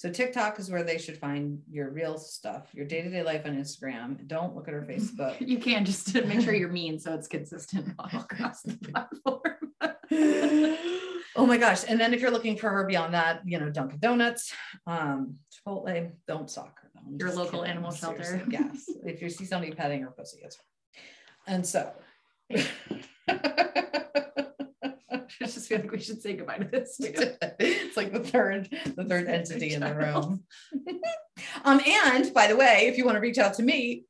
[0.00, 4.26] So TikTok is where they should find your real stuff, your day-to-day life on Instagram.
[4.26, 5.36] Don't look at her Facebook.
[5.46, 9.42] You can just to make sure you're mean so it's consistent all across the platform.
[11.36, 11.84] oh my gosh.
[11.86, 14.54] And then if you're looking for her beyond that, you know, Dunkin' Donuts,
[14.86, 16.88] um, Chipotle, don't stalk her.
[16.94, 17.00] though.
[17.06, 17.72] I'm Your local kidding.
[17.72, 18.42] animal shelter.
[18.48, 18.88] Yes.
[19.04, 20.62] If you see somebody petting her pussy, it's her.
[21.46, 21.92] And so
[25.42, 26.96] I just feel like we should say goodbye to this.
[27.00, 30.42] it's like the third the third entity in the room
[31.64, 34.04] um and by the way if you want to reach out to me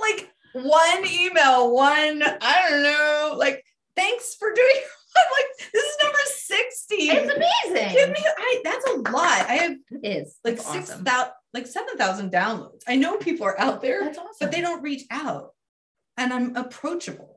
[0.00, 3.62] like one email one i don't know like
[3.96, 4.76] thanks for doing
[5.18, 7.92] I'm like this is number 60 It's amazing.
[7.94, 11.04] give me i that's a lot i have it is like It's six awesome.
[11.04, 14.34] thousand like 7000 downloads i know people are out there That's awesome.
[14.40, 15.50] but they don't reach out
[16.18, 17.35] and i'm approachable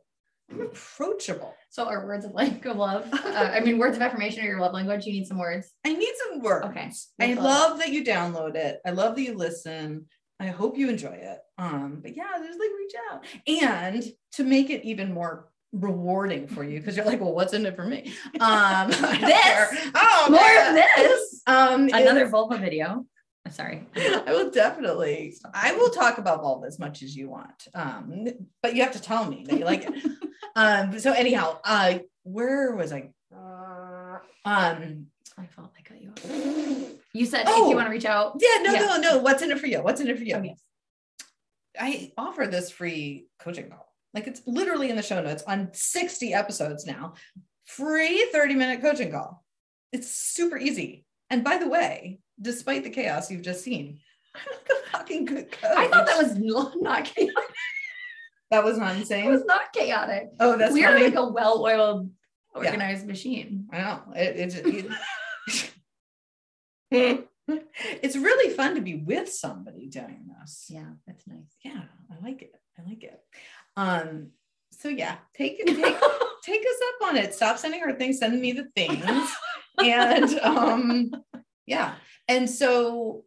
[0.51, 3.07] i'm approachable So our words of like of love.
[3.13, 5.05] Uh, I mean, words of affirmation are your love language.
[5.05, 5.71] You need some words.
[5.85, 6.65] I need some words.
[6.67, 6.91] Okay.
[7.21, 8.79] I Let's love that you download it.
[8.85, 10.05] I love that you listen.
[10.39, 11.37] I hope you enjoy it.
[11.59, 13.23] Um, but yeah, just like reach out.
[13.63, 17.65] And to make it even more rewarding for you, because you're like, well, what's in
[17.65, 18.11] it for me?
[18.39, 19.91] Um This.
[19.95, 20.69] oh More man.
[20.69, 21.41] of this.
[21.45, 23.05] Um Another is- vulva video.
[23.45, 23.85] I'm sorry.
[23.95, 27.67] I will definitely I will talk about vulva as much as you want.
[27.73, 28.25] Um,
[28.61, 29.93] but you have to tell me that you like it.
[30.55, 33.09] um, so anyhow, uh where was I?
[34.45, 35.71] Um my fault.
[35.77, 36.95] I cut you off.
[37.13, 37.69] You said if Oh.
[37.69, 38.35] you want to reach out.
[38.39, 38.79] yeah, no, Yeah.
[38.79, 39.17] no, no.
[39.19, 39.81] What's in it for you?
[39.81, 40.35] What's in it for you?
[40.35, 40.59] Oh, yes.
[41.79, 43.85] I offer this free coaching call.
[44.13, 47.13] Like it's literally in the show notes on 60 episodes now.
[47.65, 49.43] Free 30 minute coaching call.
[49.93, 51.05] It's super easy.
[51.29, 53.99] And by the way, despite the chaos you've just seen,
[54.35, 54.41] I'm
[54.77, 55.77] a fucking good coach.
[55.77, 56.35] I thought that was
[56.81, 57.35] not chaotic.
[58.51, 59.25] That was not insane.
[59.25, 60.29] It was not chaotic.
[60.39, 62.09] oh, that's we are like a well-oiled,
[62.55, 62.69] Yeah.
[62.69, 63.67] organized machine.
[63.71, 64.01] I know.
[64.15, 64.91] It, it,
[66.91, 67.23] it-
[68.03, 70.65] it's really fun to be with somebody doing this.
[70.69, 71.55] Yeah, that's nice.
[71.63, 71.81] yeah
[72.11, 73.19] i like it i like it
[73.77, 74.29] um
[74.71, 75.75] so yeah take take,
[76.43, 79.03] take us up on it stop sending her things send me the things
[79.83, 81.11] and um
[81.65, 81.93] yeah
[82.27, 83.23] and so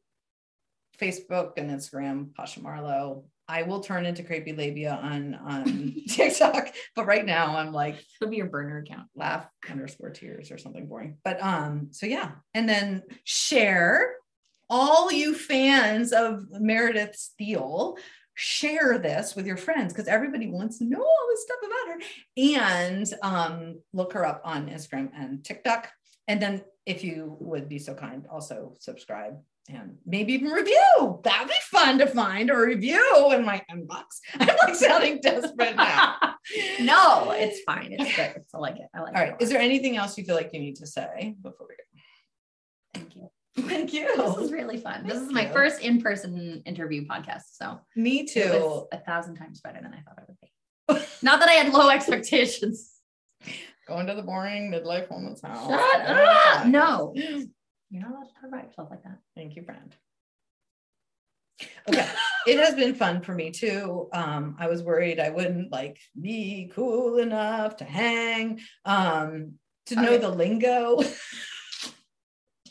[1.01, 7.05] facebook and instagram pasha marlowe I will turn into creepy labia on on TikTok, but
[7.05, 9.09] right now I'm like It'll be your burner account.
[9.15, 11.19] laugh underscore tears or something boring.
[11.23, 14.15] But um, so yeah, and then share
[14.71, 17.99] all you fans of Meredith Steele.
[18.35, 22.01] Share this with your friends because everybody wants to know all this stuff about her.
[22.39, 25.91] And um, look her up on Instagram and TikTok.
[26.27, 29.35] And then, if you would be so kind, also subscribe
[29.69, 31.21] and maybe even review.
[31.23, 34.05] That'd be fun to find a review in my inbox.
[34.41, 36.17] I'm like sounding desperate now.
[36.81, 37.89] no, it's fine.
[37.93, 38.43] It's good.
[38.55, 38.87] I like it.
[38.95, 39.25] I like All it.
[39.25, 39.41] right.
[39.41, 41.83] a Is there anything else you feel like you need to say before we go?
[42.95, 43.29] Thank you.
[43.69, 44.17] Thank you.
[44.17, 45.07] This is really fun.
[45.07, 45.53] This is my you.
[45.53, 47.43] first in-person interview podcast.
[47.53, 48.87] So Me too.
[48.93, 51.07] a thousand times better than I thought it would be.
[51.23, 52.91] Not that I had low expectations.
[53.87, 55.69] Going to the boring midlife woman's house.
[55.69, 56.67] Shut up.
[56.67, 57.15] No.
[57.93, 59.19] You're not allowed to talk about yourself like that.
[59.37, 59.95] Thank you, friend.
[61.87, 62.09] Okay.
[62.47, 64.09] it has been fun for me too.
[64.15, 69.53] Um, I was worried I wouldn't like be cool enough to hang, um,
[69.87, 70.19] to know Okay.
[70.19, 71.03] the lingo.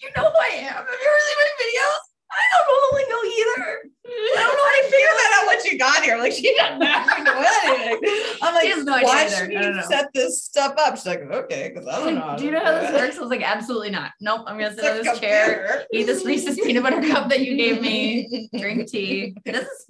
[0.03, 0.74] You know who I am.
[0.74, 2.01] Have you ever seen my videos?
[2.32, 3.91] I don't know the lingo either.
[4.38, 6.17] I don't know how to figure that out once you got here.
[6.17, 8.38] Like she doesn't actually know anything.
[8.41, 9.36] I'm like, She no idea why either.
[9.36, 9.88] should I don't you know.
[9.88, 10.95] set this stuff up?
[10.97, 12.36] She's like, okay, because I don't know.
[12.38, 13.17] Do you know how this works?
[13.17, 14.11] I was like, absolutely not.
[14.19, 14.43] Nope.
[14.47, 17.82] I'm gonna sit on this chair, eat this Reese's peanut butter cup that you gave
[17.82, 19.36] me, drink tea.
[19.45, 19.86] This is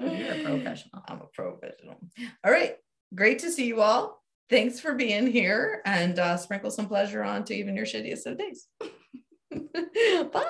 [0.00, 1.02] you're a professional.
[1.08, 1.96] I'm a professional.
[2.44, 2.76] All right.
[3.14, 4.22] Great to see you all.
[4.48, 8.66] Thanks for being here and uh, sprinkle some pleasure onto even your shittiest of days.
[10.32, 10.46] Bye.